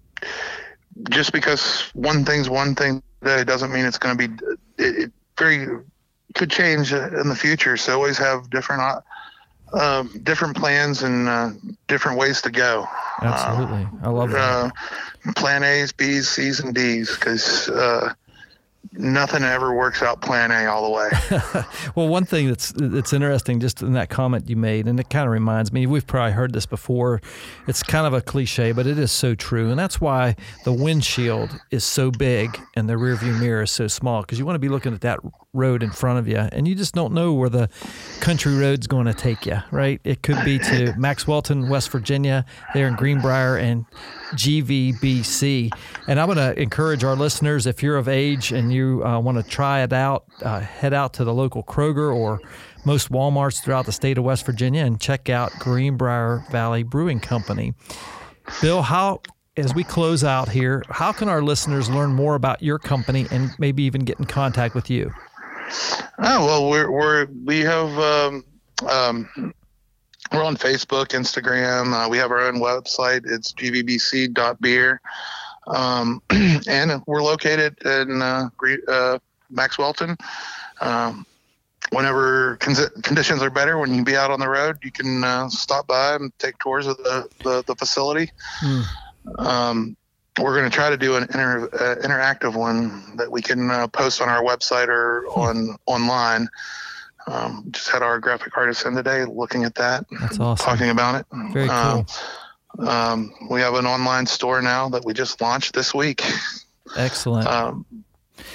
just 1.10 1.34
because 1.34 1.90
one 1.94 2.24
thing's 2.26 2.50
one 2.50 2.76
thing 2.76 3.02
today 3.22 3.44
doesn't 3.44 3.72
mean 3.72 3.86
it's 3.86 3.98
going 3.98 4.18
to 4.18 4.28
be. 4.28 4.46
It, 4.78 5.00
it, 5.00 5.12
very 5.38 5.68
could 6.36 6.52
change 6.52 6.92
in 6.92 7.30
the 7.30 7.36
future. 7.36 7.78
So 7.78 7.94
always 7.94 8.18
have 8.18 8.50
different 8.50 8.82
uh, 9.74 10.00
um, 10.00 10.20
different 10.24 10.56
plans 10.56 11.04
and 11.04 11.28
uh, 11.28 11.52
different 11.88 12.18
ways 12.18 12.42
to 12.42 12.52
go. 12.52 12.88
Absolutely, 13.22 13.84
uh, 14.02 14.08
I 14.08 14.10
love 14.10 14.32
that. 14.32 14.74
Uh, 15.26 15.34
plan 15.36 15.64
A's, 15.64 15.92
B's, 15.92 16.30
C's, 16.30 16.60
and 16.60 16.74
D's 16.74 17.16
because 17.16 17.70
uh, 17.70 18.14
nothing 18.94 19.44
ever 19.44 19.74
works 19.74 20.02
out 20.02 20.22
plan 20.22 20.52
A 20.52 20.66
all 20.66 20.86
the 20.86 20.90
way. 20.90 21.64
well, 21.96 22.08
one 22.08 22.26
thing 22.26 22.48
that's 22.48 22.72
that's 22.76 23.14
interesting 23.14 23.60
just 23.60 23.82
in 23.82 23.94
that 23.94 24.10
comment 24.10 24.50
you 24.50 24.56
made, 24.56 24.88
and 24.88 25.00
it 25.00 25.10
kind 25.10 25.26
of 25.26 25.32
reminds 25.32 25.72
me, 25.72 25.86
we've 25.86 26.08
probably 26.08 26.34
heard 26.34 26.54
this 26.54 26.66
before. 26.66 27.22
It's 27.68 27.84
kind 27.84 28.08
of 28.08 28.14
a 28.14 28.22
cliche, 28.22 28.72
but 28.72 28.88
it 28.88 28.98
is 28.98 29.12
so 29.12 29.36
true, 29.36 29.70
and 29.70 29.78
that's 29.78 30.02
why 30.02 30.36
the 30.66 30.74
windshield 30.74 31.60
is 31.72 31.84
so 31.84 32.12
big 32.12 32.60
and 32.76 32.90
the 32.90 32.94
rearview 32.94 33.40
mirror 33.40 33.64
is 33.64 33.72
so 33.72 33.88
small 33.88 34.22
because 34.22 34.40
you 34.40 34.46
want 34.46 34.56
to 34.56 34.60
be 34.60 34.70
looking 34.70 34.94
at 34.94 35.02
that 35.02 35.20
road 35.54 35.82
in 35.82 35.90
front 35.90 36.20
of 36.20 36.28
you, 36.28 36.38
and 36.38 36.68
you 36.68 36.76
just 36.76 36.94
don't 36.94 37.14
know 37.14 37.34
where 37.34 37.50
the 37.50 37.70
country 38.20 38.56
road's 38.56 38.88
going 38.88 39.06
to 39.06 39.14
take 39.14 39.46
you. 39.46 39.58
Right? 39.72 40.00
It 40.04 40.22
could 40.22 40.44
be 40.46 40.60
to 40.60 40.94
Maxwelton, 40.98 41.70
West 41.70 41.90
Virginia, 41.92 42.46
there 42.74 42.88
in 42.88 42.96
Greenbrier, 42.96 43.58
and 43.58 43.86
GVBC. 44.34 45.72
And 46.08 46.20
I'm 46.20 46.28
going 46.28 46.38
to 46.38 46.60
encourage 46.62 47.04
our 47.04 47.16
listeners 47.16 47.66
if 47.66 47.82
you're 47.82 47.98
of 47.98 48.08
age 48.08 48.52
and 48.52 48.72
you 48.72 49.04
uh, 49.04 49.20
want 49.20 49.38
to 49.38 49.44
try 49.44 49.82
it 49.82 49.94
out, 49.94 50.26
uh, 50.44 50.60
head 50.60 50.94
out 50.94 51.14
to 51.14 51.24
the 51.24 51.34
local 51.34 51.64
Kroger 51.64 52.16
or 52.16 52.40
most 52.86 53.12
Walmarts 53.12 53.64
throughout 53.64 53.86
the 53.86 53.92
state 53.92 54.18
of 54.18 54.24
West 54.24 54.46
Virginia 54.46 54.84
and 54.84 55.00
check 55.00 55.30
out 55.30 55.52
Greenbrier 55.60 56.46
Valley 56.52 56.84
Brewing 56.84 57.20
Company. 57.20 57.74
Bill, 58.62 58.82
how 58.82 59.22
as 59.58 59.76
we 59.76 59.84
close 59.84 60.24
out 60.24 60.50
here, 60.50 60.84
how 60.90 61.12
can 61.12 61.28
our 61.28 61.42
listeners 61.42 61.90
learn 61.90 62.14
more 62.14 62.36
about 62.36 62.64
your 62.64 62.80
company 62.80 63.28
and 63.30 63.52
maybe 63.60 63.84
even 63.84 64.06
get 64.06 64.18
in 64.18 64.26
contact 64.26 64.74
with 64.74 64.90
you? 64.90 65.12
Oh 66.20 66.46
well, 66.46 66.70
we're 66.70 66.92
we're 66.92 67.28
we 67.46 67.60
have 67.62 67.98
um, 67.98 68.44
um, 68.88 69.54
we're 70.32 70.44
on 70.44 70.58
Facebook, 70.58 71.08
Instagram. 71.08 71.94
Uh, 71.94 72.10
we 72.10 72.18
have 72.18 72.32
our 72.32 72.42
own 72.42 72.56
website. 72.56 73.22
It's 73.26 73.54
gvbc.beer. 73.54 75.02
Um, 75.68 76.22
and 76.68 77.02
we're 77.08 77.24
located 77.24 77.78
in 77.84 78.22
uh, 78.22 78.50
uh, 78.88 79.20
Maxwelton. 79.52 80.20
Um, 80.82 81.26
whenever 81.92 82.58
con- 82.58 83.02
conditions 83.02 83.42
are 83.42 83.50
better, 83.50 83.78
when 83.78 83.90
you 83.90 83.98
can 83.98 84.04
be 84.04 84.16
out 84.16 84.32
on 84.32 84.40
the 84.40 84.50
road, 84.50 84.80
you 84.84 84.92
can 84.92 85.24
uh, 85.24 85.50
stop 85.50 85.88
by 85.88 86.16
and 86.16 86.32
take 86.40 86.58
tours 86.60 86.88
of 86.88 86.98
the, 86.98 87.28
the, 87.44 87.64
the 87.66 87.76
facility. 87.76 88.32
Mm. 88.62 88.86
Um, 89.38 89.98
we're 90.41 90.58
going 90.58 90.69
to 90.69 90.75
try 90.75 90.89
to 90.89 90.97
do 90.97 91.15
an 91.15 91.23
inter, 91.23 91.65
uh, 91.65 91.95
interactive 92.08 92.56
one 92.56 93.15
that 93.17 93.32
we 93.32 93.41
can 93.41 93.69
uh, 93.69 93.88
post 93.88 94.21
on 94.21 94.30
our 94.30 94.43
website 94.43 94.88
or 94.88 95.25
hmm. 95.30 95.39
on 95.39 95.78
online. 95.86 96.47
Um, 97.28 97.65
just 97.69 97.89
had 97.89 98.02
our 98.02 98.19
graphic 98.19 98.58
artist 98.58 98.86
in 98.86 98.95
today 98.95 99.25
looking 99.25 99.63
at 99.63 99.75
that. 99.75 100.06
That's 100.19 100.39
awesome. 100.39 100.65
Talking 100.65 100.89
about 100.89 101.15
it. 101.15 101.25
Very 101.54 101.69
um, 101.69 102.06
cool. 102.06 102.88
Um, 102.88 103.34
we 103.52 103.62
have 103.62 103.75
an 103.75 103.86
online 103.86 104.25
store 104.25 104.62
now 104.62 104.89
that 104.89 105.06
we 105.06 105.13
just 105.13 105.39
launched 105.41 105.73
this 105.73 105.93
week. 105.93 106.23
Excellent. 106.97 107.47
Um, 107.47 107.86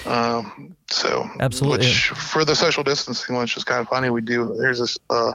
um, 0.06 0.76
so 0.88 1.28
absolutely 1.40 1.86
which, 1.86 2.08
for 2.08 2.44
the 2.44 2.54
social 2.54 2.82
distancing, 2.82 3.36
which 3.36 3.56
is 3.56 3.64
kind 3.64 3.80
of 3.80 3.88
funny, 3.88 4.10
we 4.10 4.20
do. 4.20 4.54
There's 4.58 4.78
this 4.78 4.98
uh, 5.10 5.32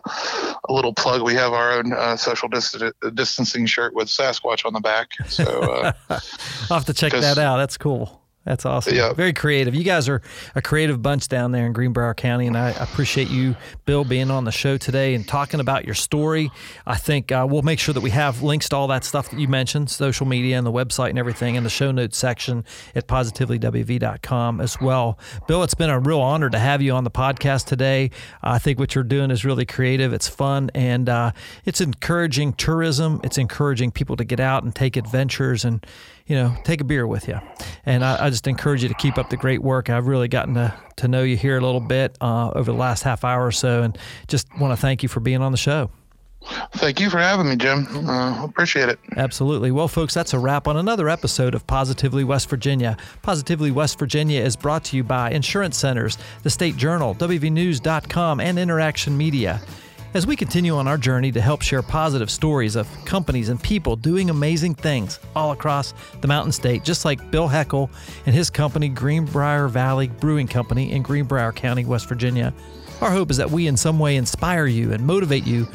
a 0.68 0.74
little 0.74 0.94
plug. 0.94 1.22
We 1.22 1.34
have 1.34 1.54
our 1.54 1.74
own 1.74 1.94
uh, 1.94 2.16
social 2.18 2.50
distancing 2.50 3.66
shirt 3.66 3.94
with 3.94 4.08
Sasquatch 4.08 4.66
on 4.66 4.74
the 4.74 4.80
back. 4.80 5.10
So 5.28 5.44
uh, 5.44 5.92
I'll 6.10 6.78
have 6.78 6.86
to 6.86 6.94
check 6.94 7.14
that 7.14 7.38
out. 7.38 7.58
That's 7.58 7.78
cool. 7.78 8.19
That's 8.50 8.66
awesome. 8.66 8.96
Yeah. 8.96 9.14
Very 9.14 9.32
creative. 9.32 9.76
You 9.76 9.84
guys 9.84 10.10
are 10.10 10.24
a 10.56 10.62
creative 10.62 11.04
bunch 11.04 11.28
down 11.28 11.52
there 11.52 11.68
in 11.68 11.72
Greenbrier 11.72 12.16
County, 12.16 12.48
and 12.48 12.58
I 12.58 12.72
appreciate 12.72 13.30
you, 13.30 13.56
Bill, 13.86 14.04
being 14.04 14.32
on 14.32 14.44
the 14.44 14.52
show 14.52 14.76
today 14.76 15.14
and 15.14 15.28
talking 15.28 15.60
about 15.60 15.86
your 15.86 15.94
story. 15.94 16.50
I 16.88 16.98
think 16.98 17.32
uh, 17.32 17.46
we'll 17.48 17.62
make 17.62 17.78
sure 17.78 17.94
that 17.94 18.02
we 18.02 18.10
have 18.10 18.42
links 18.42 18.68
to 18.70 18.76
all 18.76 18.88
that 18.88 19.04
stuff 19.04 19.30
that 19.30 19.40
you 19.40 19.48
mentioned, 19.48 19.92
social 19.92 20.26
media 20.26 20.58
and 20.58 20.66
the 20.66 20.72
website 20.72 21.12
and 21.12 21.20
everything 21.20 21.54
in 21.54 21.64
the 21.64 21.70
show 21.70 21.92
notes 21.92 22.18
section 22.18 22.66
at 22.96 23.08
positivelywv.com 23.08 24.62
as 24.62 24.82
well. 24.82 25.20
Bill, 25.48 25.62
it's 25.62 25.76
been 25.76 25.92
a 25.92 26.00
real 26.00 26.20
honor 26.20 26.50
to 26.50 26.58
have 26.58 26.82
you 26.82 26.94
on 26.94 27.04
the 27.04 27.12
podcast 27.12 27.68
today. 27.68 28.10
I 28.42 28.58
think 28.58 28.80
what 28.80 28.96
you're 28.96 29.04
doing 29.04 29.30
is 29.30 29.46
really 29.46 29.68
creative. 29.68 30.12
It's 30.12 30.28
fun, 30.28 30.72
and 30.74 31.08
uh, 31.08 31.34
it's 31.66 31.82
encouraging 31.82 32.54
tourism. 32.54 33.22
It's 33.24 33.38
encouraging 33.38 33.92
people 33.92 34.16
to 34.16 34.24
get 34.24 34.40
out 34.40 34.64
and 34.64 34.74
take 34.74 34.98
adventures 34.98 35.64
and 35.64 35.86
you 36.30 36.36
know, 36.36 36.56
take 36.64 36.80
a 36.80 36.84
beer 36.84 37.08
with 37.08 37.28
you. 37.28 37.40
And 37.86 38.06
I, 38.06 38.28
I, 38.28 38.30
just 38.30 38.48
encourage 38.48 38.84
you 38.84 38.88
to 38.88 38.96
keep 38.96 39.18
up 39.18 39.32
the 39.32 39.36
great 39.36 39.64
work. 39.64 39.90
I've 39.90 40.08
really 40.08 40.28
gotten 40.28 40.54
to, 40.54 40.74
to 40.98 41.08
know 41.08 41.24
you 41.24 41.36
here 41.36 41.58
a 41.58 41.62
little 41.62 41.80
bit 41.82 42.16
uh, 42.22 42.52
over 42.52 42.72
the 42.72 42.78
last 42.78 43.02
half 43.02 43.26
hour 43.26 43.46
or 43.46 43.52
so, 43.52 43.82
and 43.82 43.98
just 44.28 44.48
want 44.60 44.72
to 44.72 44.78
thank 44.78 45.02
you 45.02 45.10
for 45.10 45.20
being 45.20 45.42
on 45.42 45.52
the 45.52 45.58
show. 45.58 45.90
Thank 46.74 47.00
you 47.00 47.10
for 47.10 47.18
having 47.18 47.50
me, 47.50 47.56
Jim. 47.56 47.86
Uh, 48.08 48.46
appreciate 48.46 48.90
it. 48.90 49.00
Absolutely. 49.18 49.72
Well, 49.72 49.88
folks, 49.88 50.14
that's 50.14 50.34
a 50.34 50.40
wrap 50.40 50.68
on 50.68 50.78
another 50.78 51.10
episode 51.10 51.54
of 51.54 51.68
Positively 51.68 52.24
West 52.24 52.48
Virginia. 52.48 52.96
Positively 53.24 53.72
West 53.72 54.00
Virginia 54.00 54.42
is 54.42 54.56
brought 54.56 54.86
to 54.86 54.98
you 54.98 55.04
by 55.04 55.32
Insurance 55.32 55.78
Centers, 55.78 56.18
the 56.44 56.50
State 56.50 56.78
Journal, 56.78 57.14
WVNews.com, 57.16 58.40
and 58.40 58.58
Interaction 58.58 59.18
Media. 59.18 59.62
As 60.12 60.26
we 60.26 60.36
continue 60.36 60.76
on 60.76 60.88
our 60.88 60.98
journey 60.98 61.32
to 61.34 61.40
help 61.40 61.62
share 61.62 61.84
positive 61.84 62.32
stories 62.32 62.76
of 62.76 62.88
companies 63.06 63.50
and 63.50 63.62
people 63.62 63.96
doing 63.96 64.32
amazing 64.32 64.74
things 64.74 65.20
all 65.36 65.52
across 65.52 65.94
the 66.22 66.28
Mountain 66.28 66.52
State, 66.52 66.84
just 66.84 67.06
like 67.06 67.30
Bill 67.30 67.48
Heckle 67.48 67.92
and 68.26 68.34
his 68.34 68.50
company, 68.50 68.90
Greenbrier 68.90 69.68
Valley 69.68 70.08
Brewing 70.08 70.48
Company 70.48 70.94
in 70.94 71.04
Greenbrier 71.04 71.52
County, 71.52 71.86
West 71.86 72.10
Virginia, 72.10 72.52
our 73.02 73.12
hope 73.12 73.30
is 73.30 73.38
that 73.38 73.52
we 73.52 73.68
in 73.68 73.78
some 73.78 74.00
way 74.00 74.16
inspire 74.16 74.66
you 74.66 74.94
and 74.94 75.06
motivate 75.06 75.46
you 75.46 75.68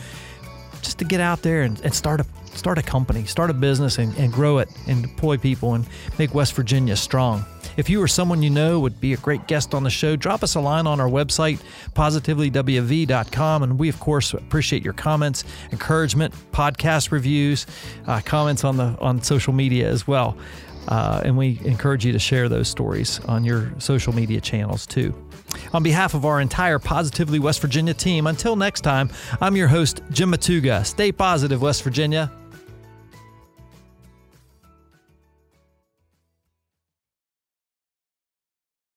just 0.83 0.99
to 0.99 1.05
get 1.05 1.21
out 1.21 1.43
there 1.43 1.63
and, 1.63 1.81
and 1.83 1.95
start 1.95 2.21
a 2.21 2.27
start 2.57 2.77
a 2.77 2.83
company, 2.83 3.25
start 3.27 3.51
a 3.51 3.55
business, 3.55 3.99
and, 3.99 4.17
and 4.19 4.33
grow 4.33 4.59
it 4.59 4.69
and 4.89 5.03
deploy 5.03 5.37
people 5.37 5.75
and 5.75 5.87
make 6.19 6.35
West 6.35 6.55
Virginia 6.55 6.97
strong. 6.97 7.45
If 7.77 7.91
you 7.91 8.01
or 8.03 8.09
someone 8.09 8.43
you 8.43 8.51
know 8.51 8.81
would 8.81 9.01
be 9.01 9.13
a 9.13 9.17
great 9.17 9.47
guest 9.47 9.75
on 9.75 9.83
the 9.83 9.91
show, 9.91 10.17
drop 10.17 10.43
us 10.43 10.55
a 10.55 10.61
line 10.61 10.87
on 10.87 11.01
our 11.01 11.09
website, 11.09 11.61
positivelywv.com. 11.95 13.63
And 13.63 13.79
we, 13.79 13.89
of 13.89 14.01
course, 14.01 14.35
appreciate 14.35 14.85
your 14.85 14.95
comments, 14.95 15.45
encouragement, 15.73 16.35
podcast 16.53 17.11
reviews, 17.11 17.67
uh, 18.07 18.21
comments 18.25 18.65
on 18.65 18.77
the 18.77 18.97
on 19.01 19.23
social 19.23 19.53
media 19.53 19.89
as 19.89 20.07
well. 20.07 20.37
Uh, 20.89 21.23
and 21.25 21.37
we 21.37 21.59
encourage 21.65 22.05
you 22.05 22.13
to 22.13 22.19
share 22.19 22.49
those 22.49 22.69
stories 22.69 23.21
on 23.21 23.45
your 23.45 23.73
social 23.79 24.15
media 24.15 24.41
channels 24.41 24.87
too. 24.87 25.15
On 25.73 25.83
behalf 25.83 26.15
of 26.15 26.25
our 26.25 26.41
entire 26.41 26.79
Positively 26.79 27.39
West 27.39 27.61
Virginia 27.61 27.95
team, 27.95 28.27
until 28.27 28.57
next 28.57 28.83
time, 28.83 29.09
I'm 29.41 29.57
your 29.57 29.69
host, 29.69 30.03
Jim 30.11 30.33
Matuga. 30.33 30.85
Stay 30.85 31.13
positive, 31.13 31.63
West 31.63 31.83
Virginia. 31.83 32.31